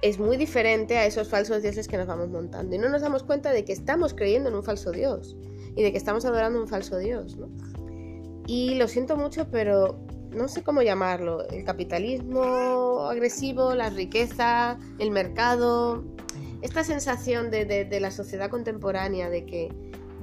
es 0.00 0.20
muy 0.20 0.36
diferente 0.36 0.96
a 0.96 1.06
esos 1.06 1.28
falsos 1.28 1.60
dioses 1.60 1.88
que 1.88 1.96
nos 1.96 2.06
vamos 2.06 2.28
montando. 2.28 2.76
Y 2.76 2.78
no 2.78 2.88
nos 2.88 3.02
damos 3.02 3.24
cuenta 3.24 3.50
de 3.50 3.64
que 3.64 3.72
estamos 3.72 4.14
creyendo 4.14 4.48
en 4.48 4.54
un 4.54 4.62
falso 4.62 4.92
dios 4.92 5.36
y 5.74 5.82
de 5.82 5.90
que 5.90 5.98
estamos 5.98 6.24
adorando 6.24 6.60
un 6.60 6.68
falso 6.68 6.98
Dios, 6.98 7.36
¿no? 7.36 7.48
Y 8.46 8.76
lo 8.76 8.86
siento 8.86 9.16
mucho, 9.16 9.48
pero 9.50 9.98
no 10.30 10.46
sé 10.46 10.62
cómo 10.62 10.82
llamarlo, 10.82 11.48
el 11.48 11.64
capitalismo 11.64 13.08
agresivo, 13.10 13.74
la 13.74 13.90
riqueza, 13.90 14.78
el 15.00 15.10
mercado, 15.10 16.04
esta 16.62 16.84
sensación 16.84 17.50
de, 17.50 17.64
de, 17.64 18.00
la 18.00 18.10
sociedad 18.10 18.50
contemporánea 18.50 19.28
de 19.28 19.44
que, 19.44 19.68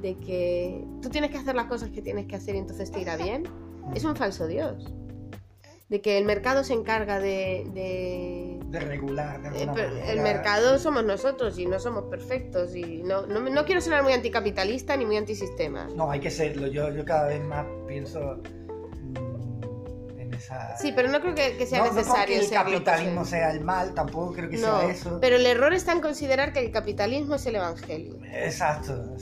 de 0.01 0.17
que 0.19 0.85
tú 1.01 1.09
tienes 1.09 1.31
que 1.31 1.37
hacer 1.37 1.55
las 1.55 1.67
cosas 1.67 1.89
que 1.89 2.01
tienes 2.01 2.27
que 2.27 2.35
hacer 2.35 2.55
y 2.55 2.59
entonces 2.59 2.91
te 2.91 3.01
irá 3.01 3.17
bien, 3.17 3.43
es 3.93 4.03
un 4.03 4.15
falso 4.15 4.47
Dios 4.47 4.93
de 5.93 6.01
que 6.01 6.17
el 6.17 6.25
mercado 6.25 6.63
se 6.63 6.73
encarga 6.73 7.19
de... 7.19 8.59
De, 8.65 8.79
regular. 8.79 9.39
De 9.53 9.63
eh, 9.63 10.03
el 10.07 10.21
mercado 10.21 10.79
somos 10.79 11.05
nosotros 11.05 11.59
y 11.59 11.67
no 11.67 11.79
somos 11.79 12.05
perfectos. 12.05 12.75
Y 12.75 13.03
no, 13.03 13.27
no, 13.27 13.65
quiero 13.65 13.79
ser 13.79 14.01
muy 14.01 14.13
anticapitalista 14.13 14.97
ni 14.97 15.05
muy 15.05 15.17
antisistema. 15.17 15.87
No, 15.95 16.09
hay 16.09 16.19
que 16.19 16.31
serlo. 16.31 16.65
Yo, 16.65 16.89
yo 16.89 17.05
cada 17.05 17.27
vez 17.27 17.43
más 17.43 17.67
pienso 17.87 18.41
Sí, 20.77 20.91
pero 20.95 21.09
no 21.09 21.21
creo 21.21 21.35
que, 21.35 21.65
sea 21.65 21.83
necesario. 21.83 22.35
No 22.35 22.41
que 22.41 22.45
el 22.45 22.49
capitalismo 22.49 23.25
sea 23.25 23.51
el 23.51 23.61
mal, 23.61 23.93
tampoco 23.93 24.33
creo 24.33 24.49
que 24.49 24.57
sea 24.57 24.89
eso. 24.89 25.19
Pero 25.21 25.37
el 25.37 25.45
error 25.45 25.73
está 25.73 25.93
en 25.93 26.01
considerar 26.01 26.53
que 26.53 26.59
el 26.59 26.71
capitalismo 26.71 27.35
es 27.35 27.45
el 27.45 27.55
evangelio. 27.55 28.19
Exacto. 28.31 29.15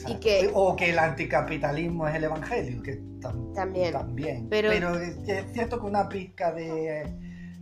o 0.53 0.75
que 0.75 0.89
el 0.89 0.99
anticapitalismo 0.99 2.07
es 2.07 2.15
el 2.15 2.23
evangelio, 2.23 2.81
que 2.81 3.01
también. 3.21 3.93
también. 3.93 4.47
Pero... 4.49 4.71
es 4.71 5.15
cierto 5.53 5.79
que 5.79 5.85
una 5.85 6.09
pizca 6.09 6.51
de. 6.51 7.13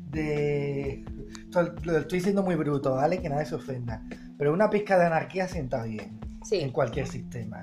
de 0.10 1.06
lo 1.84 1.98
estoy 1.98 2.20
diciendo 2.20 2.44
muy 2.44 2.56
bruto, 2.56 2.96
¿vale? 2.96 3.22
Que 3.22 3.30
nadie 3.30 3.46
se 3.46 3.56
ofenda. 3.56 4.02
Pero 4.38 4.54
una 4.54 4.70
pizca 4.70 4.98
de 4.98 5.06
anarquía 5.06 5.48
sienta 5.48 5.84
bien. 5.84 6.20
En 6.52 6.72
cualquier 6.72 7.08
sistema. 7.08 7.62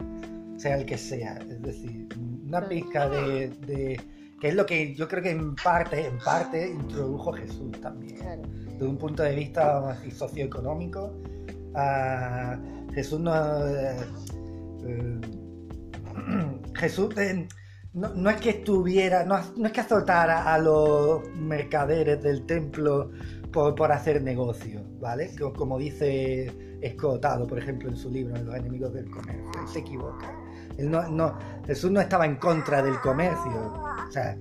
Sea 0.58 0.76
el 0.76 0.86
que 0.86 0.98
sea. 0.98 1.38
Es 1.38 1.62
decir, 1.62 2.08
una 2.46 2.66
pizca 2.68 3.08
de 3.08 3.98
que 4.40 4.48
es 4.48 4.54
lo 4.54 4.66
que 4.66 4.94
yo 4.94 5.08
creo 5.08 5.22
que 5.22 5.30
en 5.30 5.54
parte, 5.54 6.06
en 6.06 6.18
parte 6.18 6.70
introdujo 6.70 7.32
Jesús 7.32 7.72
también. 7.80 8.42
Desde 8.66 8.86
un 8.86 8.98
punto 8.98 9.22
de 9.22 9.34
vista 9.34 9.98
socioeconómico, 10.12 11.12
uh, 11.74 12.92
Jesús 12.92 13.20
no... 13.20 13.32
Eh, 13.66 13.96
Jesús 16.74 17.16
eh, 17.16 17.48
no, 17.94 18.30
es 18.30 18.36
que 18.36 18.50
estuviera, 18.50 19.24
no, 19.24 19.38
es 19.38 19.72
que 19.72 19.80
azotara 19.80 20.52
a 20.52 20.58
los 20.58 21.26
mercaderes 21.30 22.22
del 22.22 22.44
templo 22.44 23.10
por, 23.52 23.74
por 23.74 23.90
hacer 23.90 24.22
negocio, 24.22 24.82
¿vale? 25.00 25.30
Como 25.56 25.78
dice 25.78 26.78
Escotado, 26.82 27.46
por 27.46 27.58
ejemplo, 27.58 27.88
en 27.88 27.96
su 27.96 28.10
libro, 28.10 28.36
Los 28.44 28.54
enemigos 28.54 28.92
del 28.92 29.10
comercio. 29.10 29.66
se 29.72 29.78
equivoca 29.78 30.45
no, 30.78 31.38
Jesús 31.66 31.90
no 31.90 32.00
estaba 32.00 32.26
en 32.26 32.36
contra 32.36 32.82
del 32.82 33.00
comercio. 33.00 33.72
O 34.08 34.10
sea, 34.10 34.36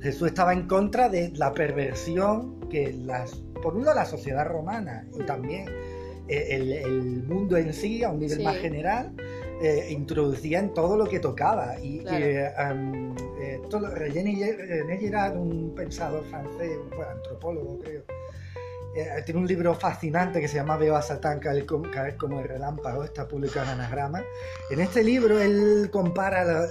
Jesús 0.00 0.28
estaba 0.28 0.52
en 0.52 0.66
contra 0.66 1.08
de 1.08 1.30
la 1.34 1.52
perversión 1.52 2.60
que 2.68 2.92
las, 2.92 3.34
por 3.62 3.76
un 3.76 3.84
lado 3.84 3.96
la 3.96 4.04
sociedad 4.04 4.46
romana 4.46 5.06
y 5.18 5.22
también 5.24 5.66
eh, 6.28 6.82
el, 6.84 7.22
mundo 7.24 7.56
en 7.56 7.72
sí, 7.72 8.04
a 8.04 8.10
un 8.10 8.20
nivel 8.20 8.42
más 8.42 8.56
general, 8.56 9.12
eh, 9.62 9.88
introducía 9.90 10.58
en 10.58 10.74
todo 10.74 10.96
lo 10.96 11.06
que 11.06 11.20
tocaba. 11.20 11.80
Y 11.80 12.04
eh, 12.10 12.50
René 13.70 14.98
Girard, 14.98 15.36
un 15.36 15.74
pensador 15.74 16.24
francés, 16.24 16.78
un 16.84 17.02
antropólogo 17.02 17.78
creo, 17.78 18.02
eh, 18.96 19.22
tiene 19.24 19.40
un 19.40 19.46
libro 19.46 19.74
fascinante 19.74 20.40
que 20.40 20.48
se 20.48 20.56
llama 20.56 20.76
Veo 20.76 20.96
a 20.96 21.02
Satán 21.02 21.40
caer 21.40 21.66
como, 21.66 21.88
como 22.18 22.40
el 22.40 22.48
relámpago, 22.48 23.04
está 23.04 23.28
publicado 23.28 23.66
en 23.66 23.80
Anagrama. 23.80 24.22
En 24.70 24.80
este 24.80 25.04
libro 25.04 25.38
él 25.40 25.88
compara 25.92 26.66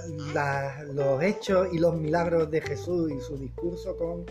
los 0.92 1.22
hechos 1.22 1.68
y 1.72 1.78
los 1.78 1.96
milagros 1.96 2.50
de 2.50 2.60
Jesús 2.60 3.12
y 3.12 3.20
su 3.20 3.38
discurso 3.38 3.96
con 3.96 4.26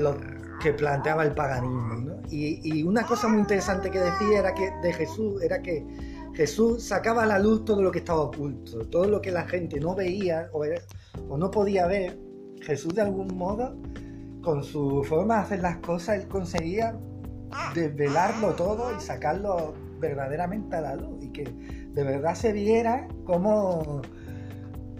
lo 0.00 0.16
que 0.62 0.72
planteaba 0.72 1.24
el 1.24 1.32
paganismo. 1.32 2.20
Y, 2.30 2.82
una 2.82 3.04
cosa 3.04 3.28
muy 3.28 3.40
interesante 3.40 3.90
que 3.90 3.98
decía 3.98 4.38
era 4.38 4.54
que 4.54 4.70
de 4.82 4.92
Jesús 4.92 5.42
era 5.42 5.60
que 5.60 5.84
Jesús 6.34 6.84
sacaba 6.84 7.24
a 7.24 7.26
la 7.26 7.38
luz 7.38 7.64
todo 7.64 7.82
lo 7.82 7.90
que 7.90 7.98
estaba 7.98 8.20
oculto, 8.20 8.86
todo 8.88 9.06
lo 9.06 9.20
que 9.20 9.32
la 9.32 9.46
gente 9.48 9.80
no 9.80 9.94
veía 9.94 10.48
o, 10.52 10.64
o 11.28 11.36
no 11.36 11.50
podía 11.50 11.86
ver. 11.86 12.18
Jesús 12.62 12.94
de 12.94 13.02
algún 13.02 13.36
modo 13.36 13.76
con 14.46 14.62
su 14.62 15.02
forma 15.02 15.38
de 15.38 15.40
hacer 15.40 15.60
las 15.60 15.78
cosas, 15.78 16.20
él 16.20 16.28
conseguía 16.28 16.96
desvelarlo 17.74 18.54
todo 18.54 18.96
y 18.96 19.00
sacarlo 19.00 19.74
verdaderamente 19.98 20.76
a 20.76 20.82
la 20.82 20.94
luz 20.94 21.20
y 21.20 21.30
que 21.30 21.42
de 21.42 22.04
verdad 22.04 22.36
se 22.36 22.52
viera 22.52 23.08
cómo, 23.24 24.02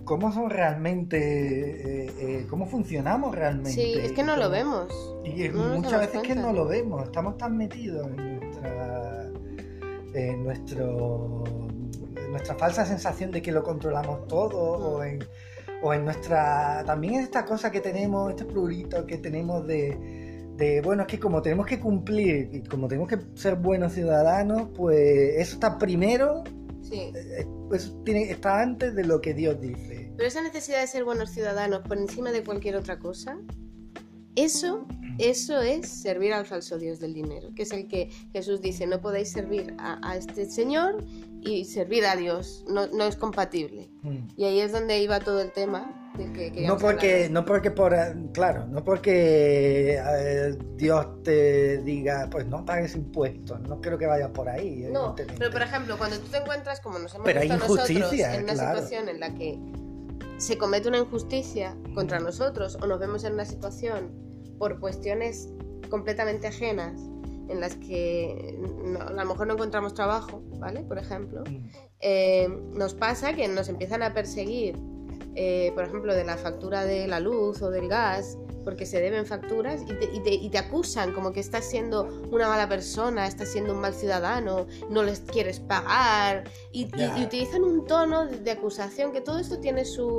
cómo 0.03 0.33
son 0.33 0.51
realmente, 0.51 2.07
eh, 2.07 2.13
eh, 2.19 2.47
cómo 2.51 2.67
funcionamos 2.67 3.37
realmente. 3.37 3.71
Sí, 3.71 3.95
es 3.97 4.11
que 4.11 4.25
no 4.25 4.37
lo 4.37 4.51
vemos. 4.51 4.89
Y 5.25 5.49
muchas 5.51 6.01
veces 6.01 6.23
que 6.23 6.35
no 6.35 6.53
lo 6.53 6.67
vemos, 6.67 7.05
estamos 7.05 7.37
tan 7.37 7.57
metidos 7.57 8.05
en 8.05 8.41
nuestra, 8.41 9.31
en 10.13 10.43
nuestro, 10.43 11.45
nuestra 12.31 12.57
falsa 12.57 12.85
sensación 12.85 13.31
de 13.31 13.43
que 13.43 13.53
lo 13.53 13.63
controlamos 13.63 14.27
todo 14.27 14.59
o 14.59 15.05
en 15.05 15.21
o 15.87 15.95
en 15.95 16.05
nuestra, 16.05 16.83
también 16.85 17.15
en 17.15 17.21
esta 17.21 17.45
cosa 17.45 17.71
que 17.71 17.81
tenemos, 17.81 18.31
este 18.31 18.45
plurito 18.45 19.07
que 19.07 19.19
tenemos 19.19 19.65
de, 19.69 19.97
de, 20.57 20.81
bueno, 20.81 21.03
es 21.03 21.09
que 21.09 21.21
como 21.21 21.41
tenemos 21.43 21.65
que 21.65 21.79
cumplir 21.79 22.51
y 22.53 22.63
como 22.63 22.89
tenemos 22.89 23.09
que 23.09 23.19
ser 23.35 23.55
buenos 23.55 23.93
ciudadanos, 23.93 24.69
pues 24.75 25.37
eso 25.39 25.55
está 25.55 25.79
primero, 25.79 26.43
Sí. 26.83 27.13
eh, 27.15 27.47
eso 27.73 28.01
tiene, 28.05 28.31
está 28.31 28.61
antes 28.61 28.97
de 28.97 29.05
lo 29.05 29.21
que 29.21 29.33
Dios 29.33 29.61
dice. 29.61 30.13
Pero 30.17 30.29
esa 30.29 30.43
necesidad 30.43 30.81
de 30.81 30.89
ser 30.89 31.05
buenos 31.05 31.31
ciudadanos 31.31 31.83
por 31.87 31.99
encima 31.99 32.33
de 32.33 32.43
cualquier 32.43 32.75
otra 32.75 32.99
cosa, 32.99 33.39
eso, 34.35 34.89
eso 35.19 35.61
es 35.61 35.89
servir 35.89 36.33
al 36.33 36.47
falso 36.47 36.79
Dios 36.79 37.01
del 37.01 37.15
dinero, 37.15 37.51
que 37.55 37.63
es 37.63 37.73
el 37.73 37.89
que 37.89 38.11
Jesús 38.33 38.61
dice, 38.61 38.87
no 38.87 39.01
podéis 39.01 39.31
servir 39.31 39.75
a, 39.79 39.99
a 40.09 40.17
este 40.17 40.47
Señor 40.47 41.05
y 41.47 41.65
servir 41.65 42.05
a 42.07 42.17
Dios, 42.17 42.65
no, 42.69 42.87
no 42.89 43.05
es 43.05 43.17
compatible. 43.17 43.89
Mm. 44.03 44.19
Y 44.37 44.45
ahí 44.45 44.61
es 44.61 44.73
donde 44.73 45.01
iba 45.01 45.21
todo 45.21 45.41
el 45.41 45.53
tema 45.53 46.13
del 46.17 46.33
que 46.33 46.67
No 46.67 46.77
porque, 46.77 47.15
hablar. 47.15 47.31
no 47.31 47.45
porque 47.45 47.71
por, 47.71 47.95
claro, 48.33 48.67
no 48.67 48.83
porque 48.85 50.01
eh, 50.03 50.59
Dios 50.77 51.23
te 51.23 51.79
diga, 51.79 52.29
pues 52.31 52.47
no 52.47 52.65
pagues 52.65 52.95
impuestos, 52.97 53.61
no 53.61 53.81
creo 53.81 53.97
que 53.99 54.07
vaya 54.07 54.33
por 54.33 54.49
ahí. 54.49 54.89
No, 54.91 55.15
pero 55.15 55.51
por 55.51 55.63
ejemplo, 55.63 55.97
cuando 55.99 56.19
tú 56.19 56.27
te 56.29 56.39
encuentras, 56.39 56.81
como 56.81 56.99
nos 56.99 57.15
hemos 57.15 57.25
Pero 57.25 57.41
visto 57.41 57.57
nosotros, 57.57 57.91
en 57.91 58.45
una 58.45 58.53
claro. 58.55 58.79
situación 58.79 59.09
en 59.09 59.21
la 59.21 59.35
que 59.35 59.59
se 60.39 60.59
comete 60.59 60.89
una 60.89 60.99
injusticia 60.99 61.77
contra 61.95 62.19
nosotros 62.19 62.77
o 62.83 62.87
nos 62.87 62.99
vemos 62.99 63.25
en 63.25 63.35
una 63.35 63.45
situación 63.45 64.26
por 64.59 64.81
cuestiones 64.81 65.49
completamente 65.91 66.47
ajenas 66.47 67.01
en 67.49 67.61
las 67.61 67.77
que 67.77 68.59
no- 68.85 69.01
a 69.01 69.11
lo 69.13 69.25
mejor 69.25 69.47
no 69.47 69.55
encontramos 69.55 69.95
trabajo, 69.95 70.43
¿vale? 70.59 70.81
Por 70.83 70.99
ejemplo, 70.99 71.43
Mm. 71.49 71.69
eh, 72.01 72.49
nos 72.73 72.95
pasa 72.95 73.35
que 73.35 73.47
nos 73.49 73.69
empiezan 73.69 74.03
a 74.03 74.13
perseguir, 74.13 74.77
eh, 75.37 75.71
por 75.75 75.85
ejemplo, 75.85 76.15
de 76.15 76.25
la 76.25 76.37
factura 76.37 76.85
de 76.85 77.07
la 77.07 77.21
luz 77.21 77.63
o 77.63 77.71
del 77.71 77.89
gas, 77.89 78.37
porque 78.65 78.85
se 78.85 79.01
deben 79.01 79.27
facturas 79.27 79.83
y 79.83 79.95
te, 79.95 80.05
y 80.13 80.21
te- 80.25 80.35
y 80.35 80.51
te 80.51 80.59
acusan 80.59 81.13
como 81.13 81.31
que 81.33 81.39
estás 81.39 81.65
siendo 81.67 82.09
una 82.33 82.49
mala 82.49 82.69
persona, 82.69 83.29
estás 83.29 83.51
siendo 83.53 83.73
un 83.75 83.81
mal 83.81 83.95
ciudadano, 83.95 84.67
no 84.91 85.05
les 85.05 85.21
quieres 85.21 85.61
pagar, 85.61 86.51
y, 86.73 86.87
y- 86.87 86.91
Ya. 86.99 87.17
y 87.17 87.25
utilizan 87.25 87.63
un 87.63 87.87
tono 87.87 88.27
de, 88.27 88.39
de 88.39 88.51
acusación 88.51 89.13
que 89.13 89.21
todo 89.21 89.39
esto 89.39 89.61
tiene 89.61 89.85
su... 89.85 90.19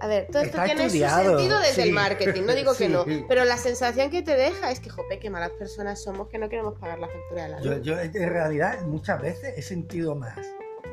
A 0.00 0.06
ver, 0.06 0.28
todo 0.32 0.42
esto 0.42 0.58
tiene 0.64 0.88
su 0.88 0.96
sentido 0.98 1.58
desde 1.60 1.74
sí. 1.74 1.88
el 1.88 1.92
marketing, 1.92 2.42
no 2.46 2.54
digo 2.54 2.74
que 2.74 2.88
no, 2.88 3.04
pero 3.28 3.44
la 3.44 3.56
sensación 3.58 4.10
que 4.10 4.22
te 4.22 4.34
deja 4.34 4.70
es 4.70 4.80
que, 4.80 4.88
jope, 4.90 5.18
qué 5.18 5.28
malas 5.30 5.50
personas 5.50 6.02
somos 6.02 6.28
que 6.28 6.38
no 6.38 6.48
queremos 6.48 6.78
pagar 6.78 6.98
la 6.98 7.08
factura 7.08 7.42
de 7.44 7.48
la 7.50 7.60
luz. 7.60 7.82
Yo, 7.84 7.94
yo 7.94 8.00
en 8.00 8.30
realidad 8.30 8.82
muchas 8.86 9.20
veces 9.20 9.52
he 9.56 9.62
sentido 9.62 10.14
más, 10.14 10.36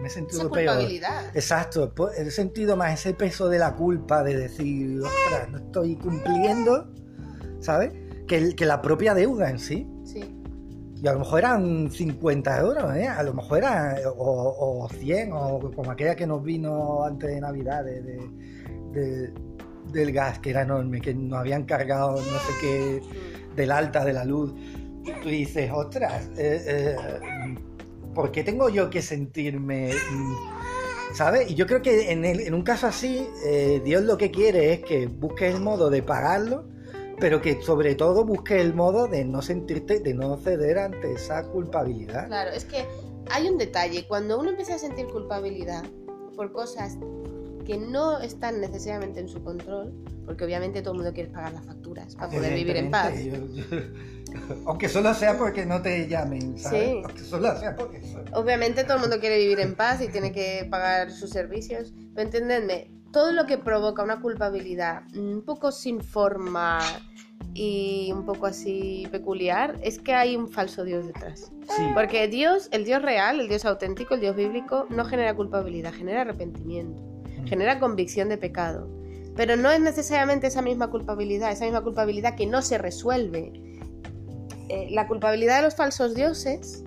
me 0.02 0.04
he 0.04 0.06
Esa 0.08 0.16
sentido 0.16 0.52
peor. 0.52 0.66
culpabilidad. 0.76 1.24
Exacto, 1.34 1.94
he 2.18 2.30
sentido 2.32 2.76
más 2.76 3.00
ese 3.00 3.14
peso 3.14 3.48
de 3.50 3.60
la 3.60 3.74
culpa 3.76 4.24
de 4.24 4.36
decir, 4.38 5.02
ostras, 5.02 5.50
no 5.52 5.58
estoy 5.60 5.96
cumpliendo, 5.96 6.90
¿sabes? 7.62 7.92
Que, 8.28 8.38
el- 8.38 8.56
que 8.56 8.66
la 8.66 8.82
propia 8.82 9.14
deuda 9.14 9.50
en 9.50 9.58
sí. 9.60 9.88
Sí. 10.04 10.34
Y 11.02 11.08
a 11.08 11.14
lo 11.14 11.20
mejor 11.20 11.40
eran 11.40 11.92
50 11.92 12.60
euros, 12.60 12.96
¿eh? 12.96 13.08
A 13.08 13.22
lo 13.24 13.34
mejor 13.34 13.60
eran 13.60 13.96
o, 14.18 14.84
o 14.84 14.90
100, 14.90 15.32
o 15.32 15.72
como 15.76 15.92
aquella 15.92 16.16
que 16.16 16.26
nos 16.28 16.44
vino 16.44 17.04
antes 17.06 17.30
de 17.30 17.40
Navidad 17.40 17.84
de, 17.86 18.02
de- 18.02 18.57
de- 19.02 19.32
del 19.92 20.12
gas, 20.12 20.40
que 20.40 20.50
era 20.50 20.64
enorme, 20.64 21.00
que 21.02 21.14
nos 21.14 21.40
habían 21.40 21.64
cargado 21.64 22.12
no 22.12 22.18
sé 22.40 22.54
qué, 22.60 23.02
del 23.56 23.72
alta 23.72 24.04
de 24.04 24.14
la 24.14 24.26
luz. 24.26 24.54
Y 25.06 25.12
tú 25.24 25.30
dices, 25.30 25.72
ostras, 25.74 26.30
eh, 26.38 26.62
eh, 26.68 26.96
¿por 28.14 28.32
qué 28.32 28.44
tengo 28.44 28.70
yo 28.70 28.90
que 28.90 29.02
sentirme... 29.02 29.92
mm, 29.94 30.34
¿Sabes? 31.14 31.50
Y 31.50 31.56
yo 31.56 31.66
creo 31.66 31.82
que 31.82 32.12
en 32.12 32.54
un 32.54 32.62
caso 32.64 32.86
así, 32.86 33.26
eh, 33.46 33.82
Dios 33.84 34.04
lo 34.04 34.18
que 34.18 34.30
quiere 34.30 34.74
es 34.74 34.80
que 34.84 35.08
busques 35.08 35.56
el 35.56 35.62
modo 35.62 35.90
de 35.90 36.04
pagarlo, 36.04 36.68
pero 37.20 37.42
que 37.42 37.62
sobre 37.62 37.96
todo 37.96 38.26
busques 38.26 38.62
el 38.62 38.76
modo 38.76 39.08
de 39.08 39.24
no 39.24 39.42
sentirte, 39.42 40.02
de 40.02 40.14
no 40.14 40.38
ceder 40.38 40.78
ante 40.78 41.14
esa 41.14 41.44
culpabilidad. 41.44 42.28
Claro, 42.28 42.52
es 42.52 42.66
que 42.66 42.86
hay 43.32 43.48
un 43.50 43.58
detalle. 43.58 44.06
Cuando 44.06 44.38
uno 44.38 44.50
empieza 44.50 44.76
a 44.76 44.80
sentir 44.80 45.08
culpabilidad 45.08 45.84
por 46.36 46.52
cosas 46.52 46.98
que 47.68 47.78
no 47.78 48.20
están 48.20 48.62
necesariamente 48.62 49.20
en 49.20 49.28
su 49.28 49.44
control, 49.44 49.94
porque 50.26 50.46
obviamente 50.46 50.82
todo 50.82 50.94
el 50.94 51.00
mundo 51.00 51.14
quiere 51.14 51.30
pagar 51.30 51.52
las 51.52 51.66
facturas 51.66 52.16
para 52.16 52.30
poder 52.30 52.54
vivir 52.54 52.78
en 52.78 52.90
paz. 52.90 53.14
Evidentemente, 53.14 53.70
yo- 53.70 53.78
yo- 53.78 54.64
aunque 54.66 54.88
solo 54.88 55.14
sea 55.14 55.38
porque 55.38 55.66
no 55.66 55.82
te 55.82 56.08
llamen, 56.08 56.58
¿sabes? 56.58 56.90
Sí. 56.90 57.02
Aunque 57.04 57.24
solo 57.24 57.60
sea 57.60 57.76
porque... 57.76 58.02
Obviamente 58.34 58.86
todo 58.86 58.96
el 58.96 59.02
mundo 59.02 59.20
quiere 59.20 59.38
vivir 59.38 59.60
en 59.60 59.76
paz 59.76 60.02
y 60.02 60.08
tiene 60.08 60.32
que 60.32 60.66
pagar 60.72 61.12
sus 61.12 61.30
servicios. 61.30 61.94
Pero 62.16 62.26
entendedme, 62.26 62.90
todo 63.12 63.34
lo 63.34 63.46
que 63.46 63.58
provoca 63.58 64.02
una 64.02 64.22
culpabilidad 64.22 65.04
un 65.16 65.42
poco 65.44 65.72
sin 65.74 66.00
forma 66.02 66.80
y 67.54 68.12
un 68.14 68.26
poco 68.26 68.46
así 68.46 69.08
peculiar, 69.12 69.78
es 69.82 70.00
que 70.00 70.14
hay 70.14 70.36
un 70.36 70.48
falso 70.48 70.84
Dios 70.84 71.08
detrás. 71.08 71.52
Sí. 71.76 71.84
Porque 71.94 72.28
Dios, 72.28 72.70
el 72.72 72.86
Dios 72.86 73.02
real, 73.02 73.40
el 73.40 73.48
Dios 73.48 73.66
auténtico, 73.66 74.14
el 74.16 74.22
Dios 74.22 74.36
bíblico, 74.36 74.86
no 74.90 75.06
genera 75.06 75.34
culpabilidad, 75.36 75.92
genera 75.94 76.22
arrepentimiento, 76.22 77.02
genera 77.48 77.80
convicción 77.80 78.30
de 78.30 78.38
pecado. 78.38 78.90
Pero 79.36 79.56
no 79.56 79.70
es 79.72 79.80
necesariamente 79.80 80.48
esa 80.48 80.62
misma 80.62 80.90
culpabilidad, 80.90 81.52
esa 81.52 81.66
misma 81.66 81.82
culpabilidad 81.82 82.36
que 82.36 82.48
no 82.48 82.62
se 82.62 82.78
resuelve. 82.78 83.52
Eh, 84.70 84.88
la 84.90 85.08
culpabilidad 85.08 85.58
de 85.58 85.62
los 85.62 85.76
falsos 85.76 86.16
dioses, 86.16 86.84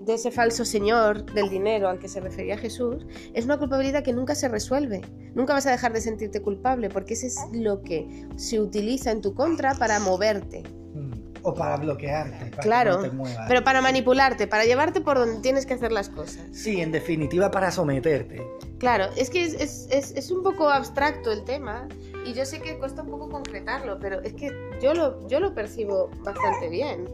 de 0.00 0.14
ese 0.14 0.30
falso 0.30 0.64
señor 0.64 1.30
del 1.34 1.50
dinero 1.50 1.88
al 1.88 1.98
que 1.98 2.08
se 2.08 2.20
refería 2.20 2.56
Jesús, 2.56 3.06
es 3.34 3.44
una 3.44 3.58
culpabilidad 3.58 4.02
que 4.02 4.14
nunca 4.14 4.34
se 4.34 4.48
resuelve. 4.48 5.02
Nunca 5.34 5.52
vas 5.52 5.66
a 5.66 5.70
dejar 5.70 5.92
de 5.92 6.00
sentirte 6.00 6.40
culpable, 6.40 6.88
porque 6.88 7.12
ese 7.12 7.26
es 7.26 7.36
lo 7.52 7.82
que 7.82 8.26
se 8.36 8.58
utiliza 8.58 9.10
en 9.10 9.20
tu 9.20 9.34
contra 9.34 9.74
para 9.74 10.00
moverte. 10.00 10.62
Mm. 10.94 11.12
O 11.42 11.54
para 11.54 11.76
bloquearte, 11.76 12.46
para 12.46 12.62
Claro, 12.62 12.90
que 12.96 12.96
no 12.96 13.10
te 13.10 13.16
muevas. 13.16 13.44
Pero 13.46 13.62
para 13.62 13.82
manipularte, 13.82 14.46
para 14.46 14.64
llevarte 14.64 15.02
por 15.02 15.18
donde 15.18 15.40
tienes 15.40 15.66
que 15.66 15.74
hacer 15.74 15.92
las 15.92 16.08
cosas. 16.08 16.42
Sí, 16.52 16.80
en 16.80 16.90
definitiva 16.90 17.50
para 17.50 17.70
someterte. 17.70 18.42
Claro, 18.78 19.06
es 19.16 19.28
que 19.30 19.42
es, 19.44 19.54
es- 19.54 19.86
es- 19.90 20.12
es 20.12 20.30
un 20.30 20.42
poco 20.42 20.68
abstracto 20.70 21.32
el 21.32 21.44
tema 21.44 21.88
y 22.24 22.32
yo 22.32 22.44
sé 22.44 22.60
que 22.60 22.78
cuesta 22.78 23.02
un 23.02 23.10
poco 23.10 23.28
concretarlo, 23.28 23.98
pero 23.98 24.20
es 24.22 24.34
que 24.34 24.50
yo 24.80 24.94
lo, 24.94 25.26
yo 25.28 25.40
lo 25.40 25.54
percibo 25.54 26.10
bastante 26.22 26.68
bien. 26.68 27.06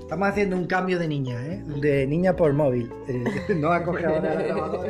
Estamos 0.00 0.28
haciendo 0.28 0.56
un 0.56 0.66
cambio 0.66 0.98
de 0.98 1.08
niña, 1.08 1.44
¿eh? 1.46 1.62
De 1.80 2.06
niña 2.06 2.36
por 2.36 2.52
móvil. 2.52 2.92
Eh, 3.08 3.24
no 3.56 3.72
ha 3.72 3.82
cogido 3.84 4.10
ahora 4.16 4.34
la 4.34 4.42
grabadora. 4.42 4.88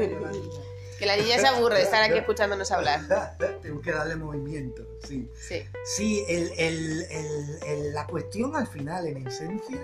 Que 0.99 1.07
la 1.07 1.17
niña 1.17 1.39
se 1.39 1.47
aburre 1.49 1.77
de 1.77 1.83
estar 1.83 2.03
aquí 2.03 2.19
escuchándonos 2.19 2.71
hablar. 2.73 3.01
Tengo 3.63 3.81
que 3.81 3.93
darle 3.93 4.17
movimiento, 4.17 4.85
sí. 5.07 5.29
Sí, 5.35 5.63
Sí, 5.85 6.25
el- 6.29 6.51
el- 6.57 7.03
el- 7.11 7.63
el- 7.67 7.95
la 7.95 8.07
cuestión 8.07 8.57
al 8.57 8.67
final, 8.67 9.07
en 9.07 9.27
esencia, 9.27 9.81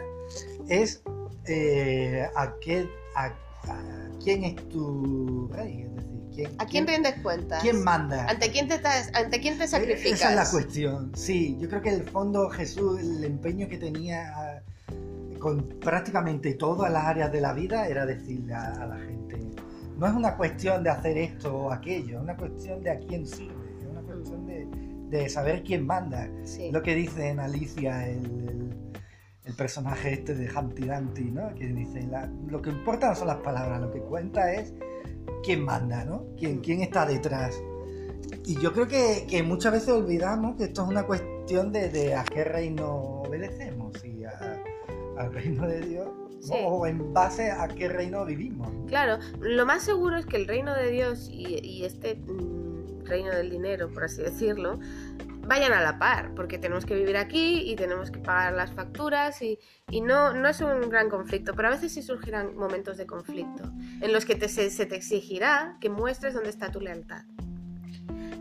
es 0.68 1.02
eh, 1.46 2.28
a, 2.36 2.54
qué, 2.60 2.88
a, 3.14 3.26
a 3.26 4.08
quién 4.22 4.44
es 4.44 4.56
tu 4.68 5.48
rey. 5.52 5.82
Es 5.82 5.94
decir, 5.96 6.20
quién, 6.34 6.50
¿a 6.58 6.66
quién 6.66 6.86
rindes 6.86 7.14
cuentas? 7.22 7.62
quién 7.62 7.82
manda. 7.82 8.26
¿Ante 8.28 8.50
quién 8.50 8.68
te, 8.68 8.74
estás- 8.76 9.10
ante 9.14 9.40
quién 9.40 9.58
te 9.58 9.66
sacrificas? 9.66 10.20
Esa 10.20 10.30
es 10.30 10.36
la 10.36 10.50
cuestión, 10.50 11.12
sí. 11.14 11.56
Yo 11.60 11.68
creo 11.68 11.82
que 11.82 11.88
en 11.90 11.96
el 11.96 12.08
fondo 12.08 12.48
Jesús, 12.50 13.00
el 13.00 13.24
empeño 13.24 13.68
que 13.68 13.78
tenía 13.78 14.32
ah, 14.36 14.60
con 15.38 15.62
prácticamente 15.80 16.54
todas 16.54 16.92
las 16.92 17.04
áreas 17.04 17.32
de 17.32 17.40
la 17.40 17.52
vida 17.52 17.88
era 17.88 18.04
decirle 18.06 18.52
a, 18.54 18.72
a 18.82 18.86
la 18.86 18.96
gente, 18.98 19.38
no 19.96 20.06
es 20.06 20.12
una 20.14 20.36
cuestión 20.36 20.82
de 20.84 20.90
hacer 20.90 21.16
esto 21.18 21.54
o 21.56 21.72
aquello, 21.72 22.18
es 22.18 22.22
una 22.22 22.36
cuestión 22.36 22.82
de 22.82 22.90
a 22.90 22.98
quién 22.98 23.26
sirve, 23.26 23.54
es 23.80 23.86
una 23.90 24.00
cuestión 24.02 24.46
de, 24.46 24.66
de 25.10 25.28
saber 25.28 25.62
quién 25.62 25.86
manda. 25.86 26.28
Sí. 26.44 26.70
Lo 26.70 26.82
que 26.82 26.94
dice 26.94 27.28
en 27.28 27.40
Alicia 27.40 28.06
el, 28.08 28.24
el- 28.48 28.59
el 29.44 29.54
personaje 29.54 30.12
este 30.12 30.34
de 30.34 30.50
Humpty 30.54 30.86
Dumpty, 30.86 31.24
¿no? 31.24 31.54
Que 31.54 31.66
dice, 31.68 32.02
la- 32.06 32.30
lo 32.48 32.60
que 32.60 32.70
importa 32.70 33.08
no 33.08 33.14
son 33.16 33.28
las 33.28 33.38
palabras, 33.38 33.80
lo 33.80 33.90
que 33.90 34.00
cuenta 34.00 34.52
es 34.52 34.74
quién 35.42 35.64
manda, 35.64 36.04
¿no? 36.04 36.24
¿Quién, 36.38 36.58
quién 36.60 36.82
está 36.82 37.06
detrás? 37.06 37.60
Y 38.46 38.56
yo 38.60 38.72
creo 38.72 38.86
que, 38.86 39.26
que 39.28 39.42
muchas 39.42 39.72
veces 39.72 39.88
olvidamos 39.90 40.56
que 40.56 40.64
esto 40.64 40.82
es 40.82 40.88
una 40.88 41.04
cuestión 41.04 41.72
de, 41.72 41.88
de 41.88 42.14
a 42.14 42.24
qué 42.24 42.44
reino 42.44 42.94
obedecemos, 43.24 43.92
a- 44.26 45.20
al 45.20 45.32
reino 45.32 45.66
de 45.66 45.80
Dios 45.80 46.08
Sí. 46.40 46.54
o 46.64 46.86
en 46.86 47.12
base 47.12 47.50
a 47.50 47.68
qué 47.68 47.86
reino 47.88 48.24
vivimos. 48.24 48.70
Claro, 48.88 49.18
lo 49.40 49.66
más 49.66 49.82
seguro 49.82 50.16
es 50.16 50.24
que 50.24 50.36
el 50.38 50.48
reino 50.48 50.74
de 50.74 50.90
Dios 50.90 51.28
y, 51.30 51.58
y 51.62 51.84
este 51.84 52.14
mm, 52.14 53.04
reino 53.04 53.28
del 53.30 53.50
dinero, 53.50 53.90
por 53.92 54.04
así 54.04 54.22
decirlo, 54.22 54.78
vayan 55.50 55.72
a 55.72 55.80
la 55.80 55.98
par, 55.98 56.32
porque 56.36 56.58
tenemos 56.58 56.86
que 56.86 56.94
vivir 56.94 57.16
aquí 57.16 57.68
y 57.68 57.74
tenemos 57.74 58.12
que 58.12 58.20
pagar 58.20 58.52
las 58.52 58.70
facturas 58.70 59.42
y, 59.42 59.58
y 59.90 60.00
no, 60.00 60.32
no 60.32 60.48
es 60.48 60.60
un 60.60 60.88
gran 60.88 61.10
conflicto, 61.10 61.54
pero 61.56 61.66
a 61.66 61.70
veces 61.72 61.92
sí 61.92 62.02
surgirán 62.02 62.54
momentos 62.54 62.96
de 62.96 63.04
conflicto 63.04 63.64
en 64.00 64.12
los 64.12 64.24
que 64.24 64.36
te- 64.36 64.48
se, 64.48 64.86
te 64.86 64.94
exigirá 64.94 65.76
que 65.80 65.90
muestres 65.90 66.34
dónde 66.34 66.50
está 66.50 66.70
tu 66.70 66.80
lealtad. 66.80 67.24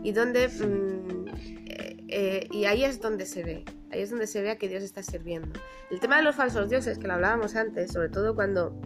Y 0.04 0.12
donde... 0.12 0.46
mm, 0.48 1.28
eh, 1.66 1.96
eh, 2.08 2.48
y 2.52 2.64
ahí 2.66 2.84
es 2.84 3.00
donde 3.00 3.26
se 3.26 3.42
ve, 3.42 3.64
ahí 3.90 4.02
es 4.02 4.10
donde 4.10 4.28
se 4.28 4.40
ve 4.40 4.56
que 4.56 4.68
Dios 4.68 4.84
está 4.84 5.02
sirviendo. 5.02 5.58
El 5.90 5.98
tema 5.98 6.16
de 6.16 6.22
los 6.22 6.36
falsos 6.36 6.70
dioses, 6.70 6.96
que 6.98 7.08
lo 7.08 7.14
hablábamos 7.14 7.56
antes, 7.56 7.90
sobre 7.92 8.08
todo 8.08 8.36
cuando 8.36 8.80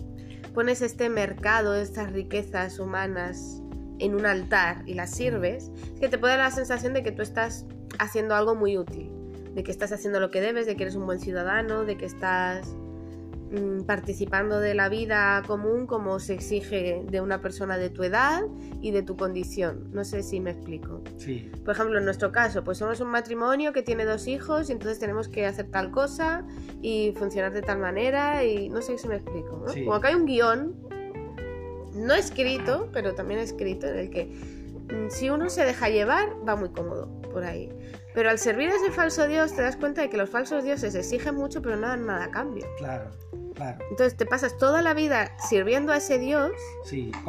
pones 0.55 0.81
este 0.81 1.11
mercado, 1.11 1.75
estas 1.75 2.11
riquezas 2.11 2.79
humanas 2.79 3.61
en 3.99 4.15
un 4.15 4.25
altar 4.27 4.83
y 4.87 4.95
las 4.95 5.11
sirves, 5.11 5.71
es 5.95 6.01
que 6.01 6.09
te 6.09 6.17
puede 6.19 6.37
dar 6.37 6.49
la 6.49 6.55
sensación 6.55 6.95
de 6.95 7.03
que 7.03 7.13
tú 7.13 7.23
estás 7.23 7.67
haciendo 7.99 8.35
algo 8.35 8.55
muy 8.55 8.77
útil, 8.79 9.11
de 9.55 9.63
que 9.63 9.71
estás 9.71 9.93
haciendo 9.93 10.21
lo 10.21 10.31
que 10.31 10.41
debes, 10.41 10.67
de 10.67 10.77
que 10.77 10.85
eres 10.85 10.97
un 10.97 11.07
buen 11.07 11.21
ciudadano, 11.21 11.85
de 11.85 11.97
que 11.97 12.07
estás 12.07 12.75
Mm, 13.55 13.83
participando 13.83 14.59
de 14.59 14.75
la 14.75 14.89
vida 14.89 15.43
común 15.47 15.87
como 15.87 16.19
se 16.19 16.35
exige 16.35 17.05
de 17.09 17.21
una 17.21 17.41
persona 17.41 17.79
de 17.79 17.89
tu 17.89 18.03
edad 18.03 18.43
y 18.81 18.91
de 18.91 19.03
tu 19.03 19.17
condición. 19.17 19.91
No 19.93 20.05
sé 20.05 20.25
si 20.25 20.41
me 20.41 20.51
explico. 20.51 21.03
Sí. 21.19 21.51
Por 21.65 21.75
ejemplo, 21.75 21.99
en 21.99 22.05
nuestro 22.05 22.33
caso, 22.33 22.65
pues 22.65 22.79
somos 22.79 23.01
un 23.01 23.09
matrimonio 23.09 23.73
que 23.73 23.83
tiene 23.83 24.07
dos 24.07 24.27
hijos 24.27 24.71
y 24.71 24.73
entonces 24.73 24.99
tenemos 24.99 25.29
que 25.29 25.47
hacer 25.47 25.71
tal 25.71 25.93
cosa 25.93 26.45
y 26.83 27.13
funcionar 27.17 27.53
de 27.53 27.63
tal 27.63 27.79
manera 27.79 28.45
y 28.45 28.69
no 28.71 28.83
sé 28.83 28.99
si 28.99 29.07
me 29.07 29.17
explico. 29.17 29.65
Como 29.85 30.01
que 30.01 30.09
hay 30.09 30.15
un 30.15 30.27
guion, 30.27 30.75
no 31.95 32.15
escrito, 32.15 32.89
pero 32.93 33.15
también 33.15 33.39
escrito, 33.39 33.87
en 33.87 33.99
el 33.99 34.11
que 34.11 34.33
si 35.09 35.31
uno 35.31 35.49
se 35.49 35.65
deja 35.65 35.89
llevar, 35.89 36.31
va 36.47 36.57
muy 36.57 36.71
cómodo 36.71 37.21
por 37.23 37.45
ahí. 37.45 37.71
Pero 38.15 38.31
al 38.31 38.39
servir 38.39 38.71
a 38.71 38.77
ese 38.77 38.93
falso 38.93 39.27
Dios 39.27 39.55
te 39.55 39.63
das 39.63 39.77
cuenta 39.77 40.03
de 40.03 40.11
que 40.11 40.17
los 40.17 40.31
falsos 40.31 40.65
dioses 40.65 40.95
exigen 40.95 41.35
mucho 41.35 41.63
pero 41.63 41.77
no 41.77 41.89
dan 41.89 42.07
nada 42.07 42.25
a 42.27 42.31
cambio. 42.31 42.67
Claro. 42.79 43.11
Entonces 43.91 44.17
te 44.17 44.27
pasas 44.27 44.57
toda 44.59 44.83
la 44.83 44.95
vida 44.95 45.33
sirviendo 45.49 45.93
a 45.93 45.99
ese 45.99 46.19
Dios, 46.19 46.53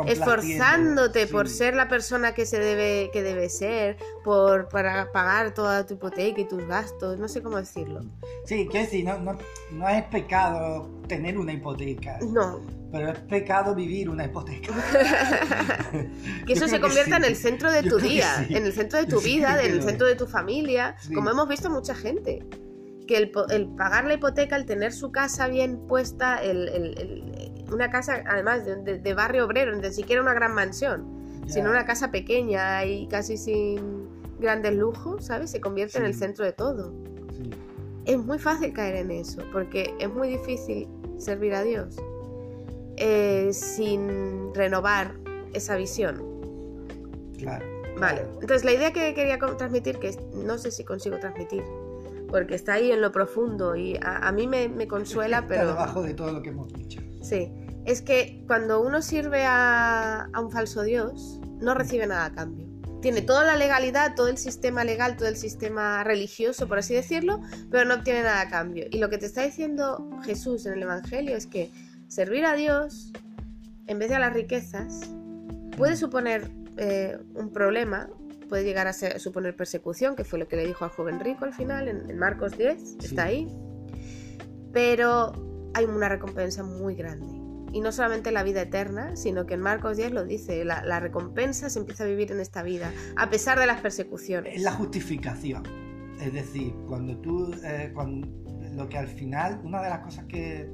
esforzándote 0.08 1.28
por 1.28 1.48
ser 1.50 1.76
la 1.76 1.88
persona 1.88 2.34
que 2.34 2.46
se 2.46 2.60
debe, 2.60 3.10
que 3.12 3.22
debe 3.22 3.50
ser, 3.50 3.98
por 4.24 4.68
para 4.70 5.12
pagar 5.12 5.54
toda 5.54 5.86
tu 5.86 5.96
hipoteca 5.96 6.42
y 6.42 6.46
tus 6.46 6.66
gastos, 6.68 7.20
no 7.20 7.28
sé 7.28 7.42
cómo 7.42 7.58
decirlo. 7.58 8.02
Sí, 8.46 8.68
que 8.68 8.80
decir, 8.80 9.06
no, 9.06 9.20
no, 9.20 9.38
no 9.72 9.90
es 9.90 10.04
pecado 10.06 10.90
tener 11.08 11.38
una 11.38 11.54
hipoteca. 11.54 12.20
No. 12.22 12.62
Pero 12.92 13.12
es 13.12 13.20
pecado 13.20 13.76
vivir 13.76 14.10
una 14.10 14.26
hipoteca. 14.26 14.74
que 16.48 16.54
eso 16.54 16.68
se 16.68 16.80
convierta 16.80 17.18
en 17.18 17.26
el 17.26 17.36
centro 17.36 17.72
de 17.72 17.84
tu 17.84 17.98
día, 18.00 18.46
en 18.50 18.66
el 18.66 18.74
centro 18.74 19.00
de 19.00 19.06
tu 19.06 19.20
vida, 19.20 19.62
en 19.64 19.74
el 19.74 19.84
centro 19.84 20.08
de 20.08 20.16
tu 20.16 20.26
familia, 20.26 20.96
como 21.14 21.30
hemos 21.30 21.48
visto 21.48 21.70
mucha 21.70 21.94
gente 21.94 22.44
que 23.06 23.18
el, 23.18 23.68
pagar 23.76 24.06
la 24.06 24.16
hipoteca, 24.16 24.56
el 24.56 24.66
tener 24.66 24.94
su 24.94 25.12
casa 25.12 25.48
bien 25.48 25.88
puesta, 25.88 26.42
una 27.72 27.90
casa 27.90 28.24
además 28.28 28.64
de, 28.66 29.14
barrio 29.14 29.46
obrero, 29.46 29.76
ni 29.76 29.92
siquiera 29.92 30.22
una 30.22 30.34
gran 30.34 30.54
mansión, 30.54 31.06
sino 31.48 31.70
una 31.70 31.86
casa 31.86 32.12
pequeña 32.12 32.86
y 32.86 33.08
casi 33.08 33.38
sin 33.38 34.08
grandes 34.40 34.76
lujos, 34.76 35.26
¿sabes? 35.26 35.52
Se 35.52 35.62
convierte 35.62 35.98
en 35.98 36.06
el 36.06 36.14
centro 36.14 36.46
de 36.46 36.54
todo. 36.54 36.94
Es 38.06 38.18
muy 38.18 38.38
fácil 38.38 38.74
caer 38.74 38.96
en 38.96 39.12
eso, 39.12 39.42
porque 39.52 39.94
es 40.00 40.10
muy 40.10 40.30
difícil 40.30 40.88
servir 41.18 41.56
a 41.56 41.64
Dios 41.64 41.96
eh, 42.98 43.50
sin 43.52 44.54
renovar 44.54 45.16
esa 45.54 45.76
visión. 45.76 46.24
Claro. 47.38 47.66
Vale, 47.98 48.22
entonces 48.42 48.66
la 48.66 48.74
idea 48.74 48.92
que 48.92 49.14
quería 49.14 49.40
transmitir, 49.40 50.00
que 50.00 50.18
no 50.34 50.58
sé 50.58 50.72
si 50.72 50.84
consigo 50.84 51.18
transmitir, 51.18 51.64
porque 52.30 52.56
está 52.56 52.74
ahí 52.74 52.92
en 52.92 53.02
lo 53.02 53.12
profundo 53.12 53.76
y 53.76 53.98
a, 54.02 54.32
mí 54.32 54.48
me, 54.48 54.88
consuela, 54.88 55.38
está 55.38 55.48
pero... 55.48 55.68
debajo 55.68 56.04
de 56.04 56.14
todo 56.14 56.32
lo 56.32 56.42
que 56.42 56.50
hemos 56.50 56.72
dicho. 56.74 57.02
Sí, 57.22 57.52
es 57.86 58.02
que 58.02 58.44
cuando 58.48 58.82
uno 58.82 59.02
sirve 59.02 59.44
a, 59.46 60.30
un 60.40 60.52
falso 60.52 60.84
Dios, 60.84 61.40
no 61.60 61.74
recibe 61.74 62.08
nada 62.08 62.26
a 62.26 62.34
cambio. 62.34 62.66
Tiene 63.02 63.22
toda 63.22 63.44
la 63.44 63.56
legalidad, 63.56 64.16
todo 64.16 64.30
el 64.30 64.38
sistema 64.38 64.84
legal, 64.84 65.16
todo 65.16 65.28
el 65.28 65.36
sistema 65.36 66.04
religioso, 66.04 66.68
por 66.68 66.80
así 66.80 66.96
decirlo, 66.96 67.40
pero 67.70 67.86
no 67.86 67.96
obtiene 67.96 68.24
nada 68.24 68.42
a 68.42 68.50
cambio. 68.50 68.86
Y 68.90 68.98
lo 68.98 69.10
que 69.10 69.20
te 69.20 69.28
está 69.28 69.44
diciendo 69.44 70.10
Jesús 70.24 70.66
en 70.66 70.74
el 70.74 70.84
Evangelio 70.84 71.38
es 71.38 71.46
que 71.46 71.70
servir 72.08 72.46
a 72.46 72.56
Dios, 72.56 73.14
en 73.86 74.00
vez 74.00 74.10
de 74.10 74.16
a 74.16 74.20
las 74.20 74.34
riquezas, 74.34 75.12
puede 75.78 75.96
suponer 75.96 76.50
eh, 76.78 77.20
un 77.36 77.52
problema, 77.52 78.10
puede 78.56 78.64
llegar 78.64 78.88
a, 78.88 78.94
suponer 78.94 79.54
persecución, 79.54 80.16
que 80.16 80.24
fue 80.24 80.40
lo 80.40 80.48
que 80.48 80.56
le 80.56 80.66
dijo 80.66 80.86
al 80.86 80.92
joven 80.92 81.20
rico 81.20 81.44
al 81.44 81.52
final, 81.52 81.90
en, 81.90 82.18
Marcos 82.18 82.58
10, 82.58 83.00
está 83.04 83.26
ahí. 83.26 83.54
Pero 84.72 85.34
hay 85.74 85.84
una 85.84 86.08
recompensa 86.08 86.64
muy 86.64 86.96
grande. 86.96 87.28
Y 87.74 87.82
no 87.82 87.92
solamente 87.92 88.32
la 88.32 88.44
vida 88.44 88.62
eterna, 88.62 89.18
sino 89.18 89.46
que 89.46 89.56
en 89.56 89.60
Marcos 89.60 89.98
10 89.98 90.14
lo 90.14 90.24
dice, 90.24 90.64
la, 90.64 91.00
recompensa 91.02 91.70
se 91.70 91.80
empieza 91.80 92.06
a 92.06 92.08
vivir 92.08 92.32
en 92.32 92.40
esta 92.40 92.64
vida, 92.64 92.94
a 93.18 93.30
pesar 93.30 93.60
de 93.60 93.66
las 93.66 93.82
persecuciones. 93.82 94.56
Es 94.56 94.62
la 94.62 94.72
justificación. 94.72 95.64
Es 96.22 96.32
decir, 96.32 96.74
cuando 96.88 97.18
tú, 97.18 97.54
eh, 97.62 97.92
cuando, 97.94 98.26
lo 98.74 98.88
que 98.88 98.98
al 98.98 99.10
final, 99.10 99.60
una 99.66 99.82
de 99.82 99.90
las 99.90 100.00
cosas 100.00 100.24
que 100.30 100.70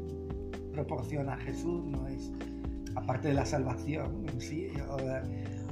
proporciona 0.71 1.35
Jesús 1.37 1.83
no 1.83 2.07
es, 2.07 2.31
aparte 2.93 3.29
de 3.29 3.33
la 3.33 3.45
salvación 3.47 4.27
sí, 4.37 4.71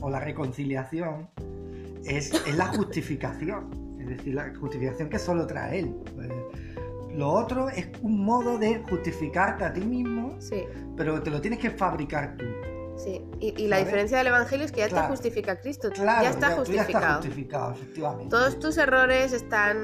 o 0.02 0.10
la 0.10 0.20
reconciliación, 0.20 1.30
es, 2.06 2.32
la 2.56 2.68
justificación. 2.68 3.98
Es 4.00 4.08
decir, 4.08 4.34
la 4.34 4.54
justificación 4.60 5.10
que 5.10 5.20
solo 5.20 5.46
trae 5.46 5.80
él. 5.80 5.96
Pues, 6.16 6.30
lo 7.14 7.32
otro 7.32 7.70
es 7.70 7.88
un 8.02 8.24
modo 8.24 8.58
de 8.58 8.84
justificarte 8.90 9.66
a 9.66 9.74
ti 9.74 9.82
mismo, 9.82 10.36
sí. 10.40 10.66
pero 10.96 11.22
te 11.22 11.30
lo 11.30 11.42
tienes 11.42 11.60
que 11.60 11.70
fabricar 11.72 12.38
tú. 12.38 12.46
Sí, 12.96 13.24
y, 13.40 13.68
la 13.68 13.78
diferencia 13.78 14.18
del 14.18 14.28
Evangelio 14.28 14.66
es 14.66 14.74
que 14.74 14.82
ya 14.82 14.90
te 14.90 15.08
justifica 15.08 15.60
Cristo, 15.62 15.90
claro, 15.90 16.24
ya 16.24 16.32
está 16.32 16.52
justificado. 16.52 16.92
Ya 16.92 17.00
está 17.00 17.14
justificado, 17.16 17.72
efectivamente. 17.72 18.30
Todos 18.30 18.60
tus 18.60 18.78
errores 18.78 19.32
están 19.32 19.78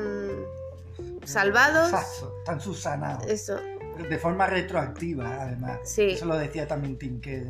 salvados. 1.23 1.93
Exacto, 1.93 2.35
están 2.39 2.59
subsanados. 2.59 3.25
Eso. 3.27 3.57
De 4.09 4.17
forma 4.17 4.47
retroactiva, 4.47 5.43
además. 5.43 5.79
Sí. 5.85 6.11
Eso 6.11 6.25
lo 6.25 6.37
decía 6.37 6.67
también 6.67 6.97
Tim, 6.97 7.21
que 7.21 7.45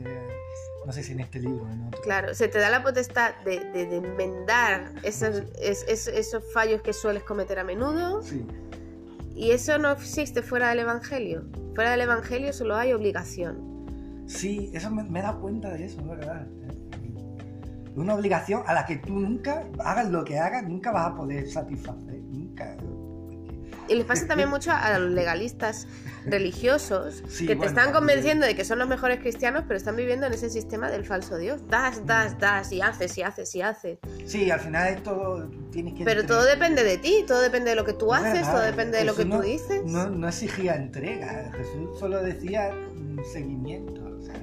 no 0.85 0.91
sé 0.91 1.03
si 1.03 1.13
en 1.13 1.21
este 1.21 1.39
libro 1.39 1.69
en 1.71 1.87
otro. 1.87 2.01
Claro, 2.01 2.33
se 2.33 2.47
te 2.47 2.59
da 2.59 2.69
la 2.69 2.83
potestad 2.83 3.35
de, 3.43 3.55
enmendar 3.95 4.91
esos, 5.03 5.43
esos 5.59 6.53
fallos 6.53 6.81
que 6.81 6.93
sueles 6.93 7.23
cometer 7.23 7.59
a 7.59 7.63
menudo. 7.63 8.21
Sí. 8.21 8.45
Y 9.35 9.51
eso 9.51 9.77
no 9.77 9.91
existe 9.91 10.41
fuera 10.41 10.69
del 10.69 10.79
Evangelio. 10.79 11.43
Fuera 11.73 11.91
del 11.91 12.01
Evangelio 12.01 12.53
solo 12.53 12.75
hay 12.75 12.93
obligación. 12.93 14.23
Sí, 14.27 14.71
eso 14.73 14.89
me, 14.89 15.03
me 15.03 15.19
he 15.19 15.21
dado 15.23 15.41
cuenta 15.41 15.71
de 15.71 15.85
eso, 15.85 16.03
¿verdad? 16.03 16.47
Una 17.95 18.15
obligación 18.15 18.63
a 18.65 18.73
la 18.73 18.85
que 18.85 18.97
tú 18.97 19.19
nunca, 19.19 19.63
hagas 19.79 20.09
lo 20.09 20.23
que 20.23 20.37
hagas, 20.37 20.63
nunca 20.67 20.91
vas 20.91 21.11
a 21.11 21.15
poder 21.15 21.49
satisfacer. 21.49 22.19
Y 23.87 23.95
les 23.95 24.05
pasa 24.05 24.27
también 24.27 24.49
mucho 24.49 24.71
a 24.71 24.97
los 24.97 25.11
legalistas 25.11 25.87
religiosos 26.25 27.23
que 27.47 27.55
te 27.55 27.65
están 27.65 27.91
convenciendo 27.91 28.45
de 28.45 28.55
que 28.55 28.65
son 28.65 28.79
los 28.79 28.87
mejores 28.87 29.19
cristianos, 29.19 29.63
pero 29.67 29.77
están 29.77 29.95
viviendo 29.95 30.25
en 30.25 30.33
ese 30.33 30.49
sistema 30.49 30.89
del 30.89 31.05
falso 31.05 31.37
Dios. 31.37 31.61
Das, 31.69 32.05
das, 32.05 32.37
das, 32.39 32.71
y 32.71 32.81
haces, 32.81 33.17
y 33.17 33.21
haces, 33.21 33.55
y 33.55 33.61
haces. 33.61 33.99
Sí, 34.25 34.49
al 34.49 34.59
final 34.59 34.93
es 34.93 35.03
todo. 35.03 35.49
Tienes 35.71 35.93
que. 35.93 36.03
Pero 36.03 36.25
todo 36.25 36.43
depende 36.45 36.83
de 36.83 36.97
ti, 36.97 37.23
todo 37.27 37.41
depende 37.41 37.69
de 37.69 37.75
lo 37.75 37.85
que 37.85 37.93
tú 37.93 38.13
haces, 38.13 38.49
todo 38.49 38.61
depende 38.61 38.97
de 38.97 39.05
lo 39.05 39.15
que 39.15 39.25
tú 39.25 39.41
dices. 39.41 39.83
No, 39.85 40.09
no 40.09 40.27
exigía 40.27 40.75
entrega, 40.75 41.51
Jesús 41.55 41.99
solo 41.99 42.21
decía 42.21 42.71
seguimiento. 43.31 44.01
O 44.05 44.21
sea, 44.21 44.35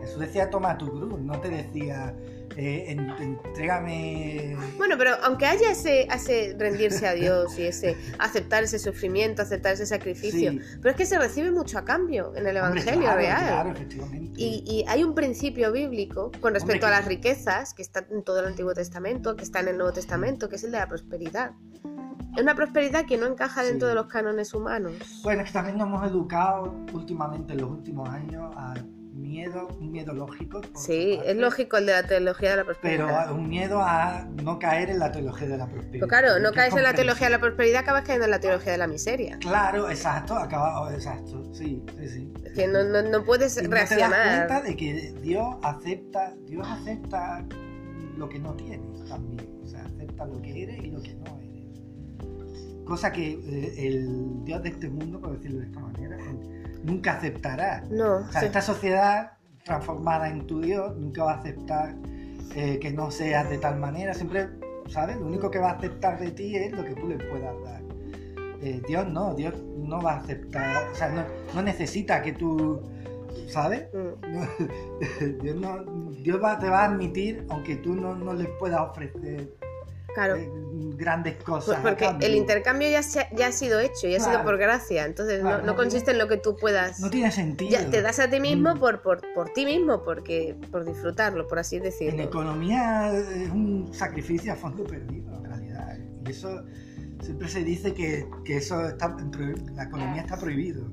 Jesús 0.00 0.20
decía 0.20 0.50
toma 0.50 0.76
tu 0.78 0.90
cruz, 0.90 1.20
no 1.20 1.40
te 1.40 1.48
decía 1.48 2.14
eh, 2.56 2.86
entrégame. 2.88 4.56
Bueno, 4.78 4.96
pero 4.96 5.12
aunque 5.22 5.44
haya 5.44 5.70
ese, 5.70 6.56
rendirse 6.58 7.06
a 7.06 7.12
Dios 7.12 7.58
y 7.58 7.64
ese 7.64 7.96
aceptar 8.18 8.64
ese 8.64 8.78
sufrimiento, 8.78 9.42
aceptar 9.42 9.74
ese 9.74 9.84
sacrificio, 9.84 10.52
pero 10.80 10.90
es 10.90 10.96
que 10.96 11.04
se 11.04 11.18
recibe 11.18 11.50
mucho 11.50 11.78
a 11.78 11.84
cambio 11.84 12.32
en 12.34 12.46
el 12.46 12.56
Evangelio 12.56 13.14
real. 13.14 13.74
y, 14.36 14.84
hay 14.88 15.04
un 15.04 15.14
principio 15.14 15.70
bíblico 15.70 16.32
con 16.40 16.54
respecto 16.54 16.86
a 16.86 16.90
las 16.90 17.04
riquezas 17.04 17.74
que 17.74 17.82
está 17.82 18.06
en 18.10 18.22
todo 18.22 18.40
el 18.40 18.46
Antiguo 18.46 18.72
Testamento, 18.72 19.36
que 19.36 19.44
está 19.44 19.60
en 19.60 19.68
el 19.68 19.76
Nuevo 19.76 19.92
Testamento, 19.92 20.48
que 20.48 20.56
es 20.56 20.64
el 20.64 20.72
de 20.72 20.78
la 20.78 20.88
prosperidad. 20.88 21.52
Es 22.36 22.42
una 22.42 22.54
prosperidad 22.54 23.06
que 23.06 23.16
no 23.16 23.26
encaja 23.26 23.62
dentro 23.62 23.88
de 23.88 23.94
los 23.94 24.06
cánones 24.06 24.52
humanos. 24.54 24.94
Bueno, 25.22 25.42
es 25.42 25.48
que 25.48 25.54
también 25.54 25.78
nos 25.78 25.88
hemos 25.88 26.06
educado 26.06 26.74
últimamente 26.92 27.54
en 27.54 27.60
los 27.62 27.70
últimos 27.70 28.08
años 28.10 28.52
a 28.56 28.74
miedo, 29.36 29.68
un 29.80 29.92
miedo 29.92 30.14
lógico. 30.14 30.62
Sí, 30.74 31.20
es 31.24 31.36
lógico 31.36 31.76
el 31.76 31.86
de 31.86 31.92
la 31.92 32.06
teología 32.06 32.50
de 32.50 32.56
la 32.56 32.64
prosperidad. 32.64 33.24
Pero 33.24 33.34
un 33.34 33.48
miedo 33.48 33.82
a 33.82 34.26
no 34.42 34.58
caer 34.58 34.88
en 34.88 34.98
la 34.98 35.12
teología 35.12 35.46
de 35.46 35.58
la 35.58 35.66
prosperidad. 35.66 36.08
claro, 36.08 36.38
no 36.38 36.52
caes 36.52 36.74
en 36.74 36.82
la 36.82 36.94
teología 36.94 37.26
de 37.26 37.32
la 37.32 37.40
prosperidad, 37.40 37.82
acabas 37.82 38.02
cayendo 38.02 38.24
en 38.24 38.30
la 38.30 38.40
teología 38.40 38.72
de 38.72 38.78
la 38.78 38.86
miseria. 38.86 39.38
Claro, 39.38 39.90
exacto, 39.90 40.34
acaba, 40.34 40.80
oh, 40.80 40.90
exacto, 40.90 41.44
sí, 41.52 41.82
sí, 41.98 42.08
sí. 42.08 42.32
Es 42.44 42.52
que 42.52 42.66
no, 42.66 42.82
no, 42.84 43.02
no 43.02 43.24
puedes 43.24 43.56
reaccionar. 43.68 44.10
te 44.10 44.16
das 44.16 44.46
cuenta 44.46 44.60
de 44.62 44.76
que 44.76 45.14
Dios 45.20 45.56
acepta, 45.62 46.34
Dios 46.46 46.66
acepta 46.66 47.44
lo 48.16 48.28
que 48.28 48.38
no 48.38 48.54
tienes 48.54 49.04
también. 49.06 49.46
O 49.62 49.66
sea, 49.66 49.84
acepta 49.84 50.24
lo 50.24 50.40
que 50.40 50.62
eres 50.62 50.82
y 50.82 50.90
lo 50.90 51.02
que 51.02 51.14
no 51.14 51.38
eres. 51.40 52.84
Cosa 52.86 53.12
que 53.12 53.32
eh, 53.32 53.86
el 53.86 54.44
Dios 54.44 54.62
de 54.62 54.70
este 54.70 54.88
mundo, 54.88 55.20
por 55.20 55.36
decirlo 55.36 55.60
de 55.60 55.66
esta 55.66 55.80
manera, 55.80 56.16
nunca 56.82 57.12
aceptará. 57.12 57.82
No. 57.90 58.16
O 58.18 58.32
sea, 58.32 58.42
esta 58.42 58.60
sociedad 58.62 59.32
transformada 59.64 60.28
en 60.28 60.46
tu 60.46 60.60
Dios 60.60 60.96
nunca 60.96 61.24
va 61.24 61.32
a 61.32 61.38
aceptar 61.38 61.94
eh, 62.54 62.78
que 62.78 62.90
no 62.92 63.10
seas 63.10 63.48
de 63.50 63.58
tal 63.58 63.78
manera. 63.78 64.14
Siempre, 64.14 64.48
¿sabes? 64.88 65.16
Lo 65.16 65.26
único 65.26 65.50
que 65.50 65.58
va 65.58 65.70
a 65.70 65.72
aceptar 65.74 66.18
de 66.18 66.30
ti 66.30 66.56
es 66.56 66.72
lo 66.72 66.84
que 66.84 66.94
tú 66.94 67.08
le 67.08 67.16
puedas 67.16 67.54
dar. 67.64 67.82
Eh, 68.62 68.80
Dios 68.88 69.08
no, 69.08 69.34
Dios 69.34 69.54
no 69.76 70.00
va 70.00 70.12
a 70.14 70.16
aceptar, 70.18 70.88
o 70.90 70.94
sea, 70.94 71.26
no, 71.54 71.62
necesita 71.62 72.22
que 72.22 72.32
tú 72.32 72.80
¿sabes? 73.48 73.86
Mm. 73.92 75.40
Dios, 75.42 75.56
no, 75.56 75.84
Dios 76.22 76.42
va- 76.42 76.58
te 76.58 76.68
va 76.68 76.80
a 76.82 76.84
admitir, 76.86 77.46
aunque 77.50 77.76
tú 77.76 77.94
no, 77.94 78.14
no 78.14 78.32
le 78.32 78.44
puedas 78.58 78.80
ofrecer 78.80 79.52
Claro. 80.16 80.36
eh, 80.36 80.50
grandes 80.96 81.36
cosas. 81.42 81.78
porque 81.82 82.08
el 82.22 82.34
intercambio 82.34 82.88
ya, 82.88 83.02
se 83.02 83.20
ha- 83.20 83.28
ya 83.36 83.48
ha 83.48 83.52
sido 83.52 83.78
hecho, 83.80 84.08
ya 84.08 84.16
ha 84.16 84.20
sido 84.20 84.42
por 84.44 84.56
gracia. 84.56 85.04
Entonces 85.04 85.42
no- 85.42 85.48
Claro, 85.50 85.62
no, 85.64 85.72
no 85.72 85.76
consiste 85.76 86.10
en 86.12 86.18
lo 86.18 86.26
que 86.26 86.38
tú 86.38 86.56
puedas. 86.56 87.00
No 87.00 87.10
tiene 87.10 87.30
sentido. 87.30 87.70
Ya 87.70 87.88
te 87.90 88.00
das 88.00 88.18
a 88.18 88.30
ti 88.30 88.40
mismo 88.40 88.74
Mm. 88.74 88.78
por, 88.80 89.02
por, 89.02 89.20
por 89.34 89.50
ti 89.50 89.66
mismo, 89.66 90.02
porque 90.02 90.56
por 90.72 90.86
disfrutarlo, 90.86 91.46
por 91.46 91.58
así 91.58 91.76
En 91.76 91.82
decirlo. 91.82 92.22
economía 92.22 93.12
es 93.12 93.50
un 93.50 93.88
sacrificio 93.92 94.54
a 94.54 94.56
fondo 94.56 94.84
perdido, 94.84 95.34
en 95.36 95.44
realidad. 95.44 95.98
Y 96.26 96.30
eso 96.30 96.62
siempre 97.20 97.48
se 97.48 97.62
dice 97.62 97.92
que, 97.92 98.26
que 98.44 98.56
eso 98.56 98.88
está 98.88 99.14
en 99.18 99.76
la 99.76 99.84
economía 99.84 100.22
está 100.22 100.38
prohibido. 100.38 100.90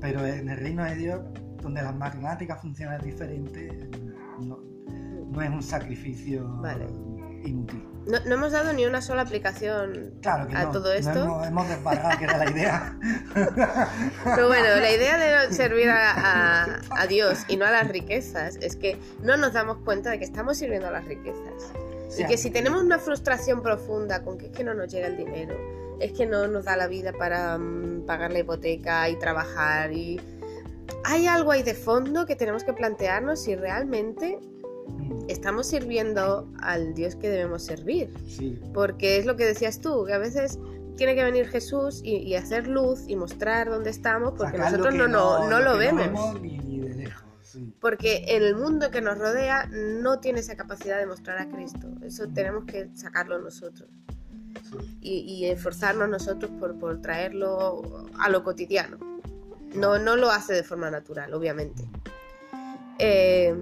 Pero 0.00 0.24
en 0.24 0.48
el 0.50 0.56
reino 0.58 0.84
de 0.84 0.94
Dios, 0.94 1.20
donde 1.62 1.82
las 1.82 1.96
matemáticas 1.96 2.60
funcionan 2.62 3.00
diferente, 3.02 3.90
no, 4.40 4.60
no 5.32 5.42
es 5.42 5.50
un 5.50 5.62
sacrificio 5.64 6.46
Vale. 6.60 6.86
Inútil. 7.48 7.82
No, 8.06 8.18
no 8.24 8.34
hemos 8.36 8.52
dado 8.52 8.72
ni 8.72 8.86
una 8.86 9.02
sola 9.02 9.22
aplicación 9.22 10.12
Claro 10.22 10.46
que 10.46 10.56
a 10.56 10.64
no, 10.64 10.70
todo 10.70 10.84
no 10.88 10.92
esto. 10.92 11.10
hemos, 11.24 11.46
hemos 11.46 11.68
desbargado 11.68 12.18
que 12.18 12.24
era 12.24 12.38
la 12.38 12.50
idea. 12.50 12.96
Pero 14.24 14.48
bueno, 14.48 14.68
la 14.80 14.92
idea 14.92 15.16
de 15.46 15.52
servir 15.52 15.88
a, 15.90 16.12
a- 16.12 16.80
a 16.90 17.06
Dios 17.06 17.40
y 17.48 17.56
no 17.56 17.64
a 17.66 17.70
las 17.70 17.88
riquezas 17.88 18.56
es 18.60 18.76
que 18.76 18.98
no 19.22 19.36
nos 19.36 19.52
damos 19.54 19.78
cuenta 19.78 20.10
de 20.10 20.18
que 20.18 20.24
estamos 20.24 20.56
sirviendo 20.58 20.88
a 20.88 20.90
las 20.92 21.04
riquezas. 21.04 21.72
Sí, 22.08 22.22
Y 22.22 22.26
que 22.26 22.36
si 22.36 22.50
tenemos 22.50 22.82
una 22.82 22.98
frustración 22.98 23.62
profunda 23.62 24.22
con 24.22 24.38
que 24.38 24.46
es 24.46 24.52
que 24.52 24.62
no 24.62 24.74
nos 24.74 24.92
llega 24.92 25.08
el 25.08 25.16
dinero, 25.16 25.54
es 26.00 26.12
que 26.12 26.26
no 26.26 26.46
nos 26.46 26.64
da 26.64 26.76
la 26.76 26.86
vida 26.86 27.12
para 27.12 27.58
mm, 27.58 28.06
pagar 28.06 28.32
la 28.32 28.38
hipoteca 28.40 29.08
y 29.08 29.16
trabajar 29.16 29.92
y... 29.92 30.20
Hay 31.04 31.26
algo 31.26 31.50
ahí 31.50 31.64
de 31.64 31.74
fondo 31.74 32.26
que 32.26 32.36
tenemos 32.36 32.62
que 32.62 32.72
plantearnos 32.72 33.42
si 33.42 33.56
realmente 33.56 34.38
estamos 35.28 35.66
sirviendo 35.66 36.50
al 36.60 36.94
Dios 36.94 37.16
que 37.16 37.28
debemos 37.28 37.62
servir. 37.64 38.12
Sí, 38.28 38.60
Porque 38.72 39.18
es 39.18 39.26
lo 39.26 39.36
que 39.36 39.44
decías 39.44 39.80
tú, 39.80 40.04
que 40.04 40.12
a 40.12 40.18
veces 40.18 40.58
tiene 40.96 41.14
que 41.14 41.24
venir 41.24 41.46
Jesús 41.48 42.00
y, 42.02 42.16
y 42.18 42.34
hacer 42.36 42.66
luz 42.68 43.04
y 43.06 43.16
mostrar 43.16 43.68
dónde 43.68 43.90
estamos 43.90 44.30
porque 44.36 44.56
sacar 44.56 44.72
nosotros 44.72 44.94
no, 44.94 45.08
no, 45.08 45.48
no 45.48 45.60
lo 45.60 45.76
vemos. 45.76 46.40
ni, 46.40 46.58
ni 46.58 46.80
de 46.80 46.94
lejos. 46.94 47.24
sí. 47.42 47.74
Porque 47.80 48.24
en 48.28 48.42
el 48.42 48.56
mundo 48.56 48.90
que 48.90 49.00
nos 49.00 49.18
rodea 49.18 49.68
no 49.70 50.20
tiene 50.20 50.40
esa 50.40 50.56
capacidad 50.56 50.98
de 50.98 51.06
mostrar 51.06 51.38
a 51.38 51.48
Cristo. 51.48 51.88
Eso 52.02 52.26
tenemos 52.28 52.64
que 52.64 52.88
sacarlo 52.94 53.38
nosotros 53.38 53.90
sí. 54.70 54.98
y, 55.00 55.18
y 55.20 55.46
esforzarnos 55.46 56.08
nosotros 56.08 56.50
por, 56.58 56.78
por 56.78 57.00
traerlo 57.02 58.06
a 58.18 58.30
lo 58.30 58.42
cotidiano. 58.42 58.98
No, 59.74 59.98
no 59.98 60.16
lo 60.16 60.30
hace 60.30 60.54
de 60.54 60.62
forma 60.62 60.90
natural, 60.90 61.34
obviamente. 61.34 61.84
Eh, 62.98 63.54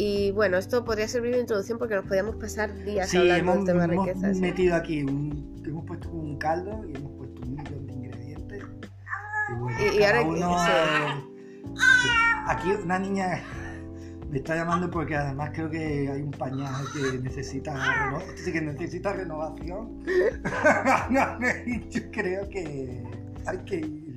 y 0.00 0.30
bueno, 0.32 0.56
esto 0.58 0.84
podría 0.84 1.08
servir 1.08 1.34
de 1.34 1.40
introducción 1.40 1.76
porque 1.78 1.94
nos 1.96 2.06
podíamos 2.06 2.36
pasar 2.36 2.72
días 2.84 3.08
Sí, 3.08 3.16
hablando 3.16 3.52
hemos, 3.52 3.56
del 3.66 3.74
tema 3.80 3.84
hemos 3.92 4.06
riquezas. 4.06 4.36
¿eh? 4.36 4.40
metido 4.40 4.76
aquí 4.76 5.02
un, 5.02 5.62
hemos 5.66 5.84
puesto 5.84 6.08
un 6.10 6.38
caldo 6.38 6.84
y 6.88 6.96
hemos 6.96 7.12
puesto 7.12 7.42
un 7.42 7.54
millón 7.56 7.86
de 7.86 7.92
ingredientes. 7.94 8.64
Y, 9.50 9.52
bueno, 9.58 9.78
Y- 9.80 9.98
y 9.98 10.02
ahora- 10.04 10.22
uno, 10.22 10.58
sí. 10.58 10.70
aquí 12.46 12.70
una 12.84 12.98
niña 12.98 13.42
me 14.30 14.38
está 14.38 14.54
llamando 14.56 14.90
porque 14.90 15.16
además 15.16 15.50
creo 15.54 15.70
que 15.70 16.08
hay 16.12 16.22
un 16.22 16.30
pañal 16.30 16.74
que 16.92 17.18
necesita 17.18 17.74
este 18.28 18.42
sí 18.44 18.52
que 18.52 18.60
necesita 18.60 19.12
renovación. 19.14 20.04
Yo 21.90 22.00
creo 22.12 22.48
que 22.48 23.02
hay 23.46 23.58
que 23.64 23.76
ir, 23.76 24.07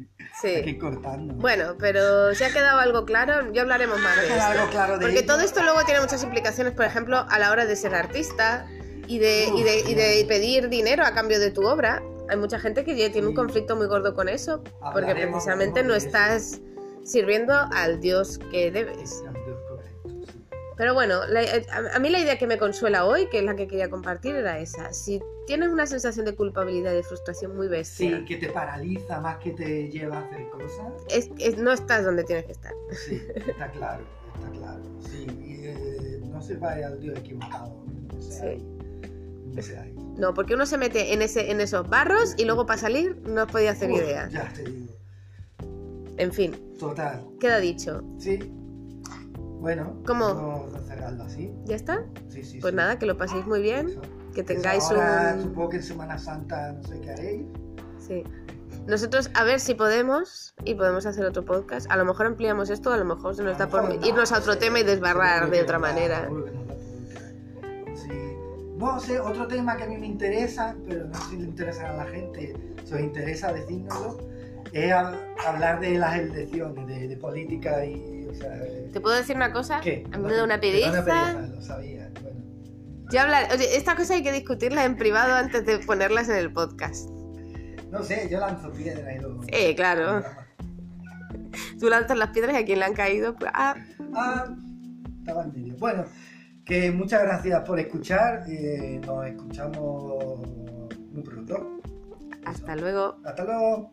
Sí. 0.42 0.78
cortando. 0.78 1.34
Bueno, 1.36 1.76
pero 1.80 2.34
si 2.34 2.44
ha 2.44 2.52
quedado 2.52 2.80
algo 2.80 3.06
claro, 3.06 3.52
ya 3.54 3.62
hablaremos 3.62 4.00
más 4.00 4.16
de 4.18 4.28
esto. 4.28 4.42
algo 4.42 4.70
claro 4.72 4.94
de 4.94 5.00
Porque 5.02 5.20
ello. 5.20 5.28
todo 5.28 5.42
esto 5.42 5.62
luego 5.64 5.84
tiene 5.86 6.02
muchas 6.02 6.24
implicaciones, 6.24 6.74
por 6.74 6.86
ejemplo, 6.86 7.26
a 7.30 7.40
la 7.40 7.52
hora 7.52 7.66
de 7.66 7.76
ser 7.76 7.94
artista 7.94 8.68
y 9.08 9.20
de, 9.20 9.50
y 9.56 9.64
de, 9.64 9.80
y 9.90 9.94
de 9.94 10.26
pedir 10.28 10.70
dinero 10.70 11.04
a 11.06 11.14
cambio 11.14 11.40
de 11.40 11.52
tu 11.52 11.68
obra. 11.68 12.02
Hay 12.30 12.38
mucha 12.38 12.60
gente 12.60 12.84
que 12.86 12.96
ya 12.96 13.12
tiene 13.12 13.28
un 13.28 13.36
conflicto 13.36 13.76
muy 13.76 13.88
gordo 13.88 14.14
con 14.14 14.30
eso, 14.30 14.64
porque 14.94 15.14
precisamente 15.14 15.84
no 15.84 15.94
estás 15.96 16.62
sirviendo 17.04 17.54
al 17.74 18.00
Dios 18.00 18.40
que 18.52 18.72
debes. 18.72 19.22
Pero 20.78 20.94
bueno, 20.94 21.26
la- 21.28 21.44
eh, 21.44 21.66
a 21.72 21.96
a 21.96 22.00
mí 22.00 22.10
la 22.10 22.20
idea 22.20 22.38
que 22.40 22.48
me 22.48 22.58
consuela 22.58 23.06
hoy, 23.06 23.28
que 23.30 23.40
es 23.40 23.44
la 23.44 23.56
que 23.56 23.68
quería 23.68 23.90
compartir, 23.90 24.36
era 24.36 24.58
esa. 24.60 24.92
Si 24.94 25.22
tienes 25.52 25.70
una 25.70 25.86
sensación 25.86 26.26
de 26.26 26.34
culpabilidad 26.34 26.94
y 26.94 26.96
de 26.96 27.04
frustración 27.04 27.58
muy 27.58 27.68
bestia, 27.68 28.20
Sí, 28.20 28.24
que 28.26 28.38
te 28.38 28.48
paraliza 28.48 29.20
más 29.20 29.36
que 29.40 29.52
te 29.52 29.90
lleva 29.90 30.20
a 30.20 30.22
hacer 30.22 30.48
cosas. 30.50 30.94
es, 31.10 31.30
es- 31.40 31.58
no 31.58 31.74
estás 31.74 32.06
donde 32.06 32.24
tienes 32.24 32.46
que 32.46 32.54
estar. 32.54 32.72
Sí, 33.06 33.22
está 33.36 33.70
claro, 33.72 34.02
está 34.34 34.50
claro. 34.50 34.82
Sí, 35.02 35.28
y, 35.46 35.66
eh, 35.66 36.22
no 36.32 36.42
se 36.42 36.56
vaya 36.56 36.88
al 36.88 37.02
Dios 37.02 37.20
equivocado. 37.20 37.76
No 37.86 38.22
Sí. 38.22 38.64
No 40.18 40.34
porque 40.34 40.54
uno 40.56 40.66
se 40.66 40.78
mete 40.78 41.12
en, 41.14 41.22
ese, 41.22 41.52
en 41.52 41.60
esos 41.60 41.90
barros 41.90 42.36
y 42.38 42.46
luego 42.46 42.66
para 42.66 42.80
salir 42.80 43.18
no 43.28 43.44
os 43.44 43.52
podía 43.52 43.72
hacer 43.72 43.92
idea. 43.92 44.30
Ya 44.30 44.48
te 44.54 44.64
digo. 44.64 44.94
En 46.16 46.32
fin, 46.32 46.54
Total. 46.80 47.26
queda 47.42 47.60
dicho. 47.60 48.02
Sí. 48.20 48.40
Bueno, 49.60 50.02
¿Cómo? 50.08 50.34
vamos 50.34 50.74
a 50.76 50.80
cerrarlo 50.80 51.24
así. 51.24 51.52
¿Ya 51.66 51.76
está? 51.76 52.06
Sí, 52.30 52.42
sí. 52.46 52.60
Pues 52.62 52.72
sí. 52.72 52.78
nada, 52.78 52.98
que 52.98 53.06
lo 53.06 53.18
paséis 53.18 53.46
muy 53.46 53.62
bien, 53.62 53.90
Eso. 53.90 54.02
Que 54.34 54.44
tengáis 54.44 54.84
ahora, 54.86 55.34
un... 55.38 55.44
Supongo 55.44 55.70
que 55.70 55.78
en 55.78 55.84
Semana 55.84 56.18
Santa 56.18 56.72
no 56.74 56.84
sé 56.84 57.00
qué 57.02 57.12
haréis. 57.12 57.46
Sí. 58.00 58.24
Nosotros 58.88 59.30
a 59.36 59.44
ver 59.44 59.60
si 59.60 59.76
podemos 59.76 60.56
y 60.66 60.74
podemos 60.76 61.06
hacer 61.06 61.26
otro 61.26 61.46
podcast. 61.46 61.90
A 61.92 61.98
lo 61.98 62.06
mejor 62.06 62.26
ampliamos 62.26 62.70
esto, 62.70 62.92
a 62.92 62.98
lo 62.98 63.06
mejor 63.06 63.36
se 63.36 63.44
nos 63.44 63.56
A 63.56 63.60
da 63.60 63.68
por 63.68 63.84
no, 63.84 64.06
irnos 64.06 64.32
a 64.32 64.40
otro 64.40 64.54
sí, 64.54 64.60
tema 64.60 64.80
y 64.80 64.84
desbarrar 64.84 65.50
de 65.52 65.62
otra 65.62 65.78
manera. 65.78 66.28
último. 66.30 66.62
Sí. 67.96 68.10
No 68.78 69.00
sé, 69.00 69.20
otro 69.20 69.48
tema 69.48 69.78
que 69.78 69.84
a 69.84 69.88
mí 69.88 69.98
me 69.98 70.08
interesa, 70.08 70.76
pero 70.88 71.06
no 71.06 71.14
sé 71.14 71.30
si 71.30 71.38
le 71.38 71.44
interesa 71.44 71.90
a 71.92 71.98
la 71.98 72.06
gente, 72.06 72.56
si 72.86 72.94
os 72.94 73.00
interesa 73.00 73.54
decírnoslo, 73.54 74.18
es 74.72 74.92
hab- 74.92 75.18
hablar 75.46 75.80
de 75.80 76.00
las 76.00 76.18
elecciones, 76.18 76.88
de, 76.88 77.08
de 77.08 77.18
política 77.18 77.86
y. 77.86 78.28
O 78.32 78.34
sea, 78.34 78.50
¿Te 78.94 79.00
puedo 79.02 79.16
decir 79.16 79.36
una 79.36 79.52
cosa? 79.54 79.82
¿Qué? 79.82 80.08
A 80.12 80.18
mí 80.18 80.24
me 80.26 80.34
da 80.34 80.44
una 80.46 80.60
Te 80.60 80.72
da 80.82 81.04
pereza. 81.04 81.04
pereza, 81.04 81.54
Lo 81.56 81.62
sabía. 81.62 82.10
Bueno. 82.24 82.41
Ya 83.12 83.24
hablar... 83.24 83.48
Oye, 83.54 83.76
esta 83.76 83.96
cosa 83.96 84.14
hay 84.14 84.24
que 84.24 84.32
discutirla 84.32 84.86
en 84.86 84.96
privado 84.98 85.34
antes 85.36 85.66
de 85.66 85.80
ponerlas 85.80 86.30
en 86.30 86.36
el 86.38 86.52
podcast. 86.54 87.10
No 87.92 88.02
sé, 88.04 88.30
yo 88.32 88.40
lanzo 88.40 88.72
piedras 88.72 89.16
y 89.16 89.20
lo. 89.20 89.42
Sí, 89.44 89.76
claro. 89.76 90.24
Tú 91.80 91.90
lanzas 91.90 92.18
las 92.18 92.30
piedras 92.30 92.54
y 92.54 92.58
a 92.58 92.66
quien 92.66 92.80
le 92.80 92.86
han 92.86 92.94
caído, 92.94 93.36
pues... 93.36 93.52
Ah, 93.54 93.76
Ah, 94.16 94.46
estaba 95.20 95.44
en 95.44 95.54
medio. 95.54 95.76
Bueno, 95.78 96.06
que 96.66 96.92
muchas 96.92 97.22
gracias 97.24 97.62
por 97.68 97.80
escuchar. 97.80 98.44
eh, 98.48 99.00
nos 99.06 99.26
escuchamos 99.26 100.48
muy 101.12 101.24
pronto. 101.24 101.80
hasta 102.46 102.76
luego. 102.76 103.18
Hasta 103.26 103.44
luego. 103.44 103.92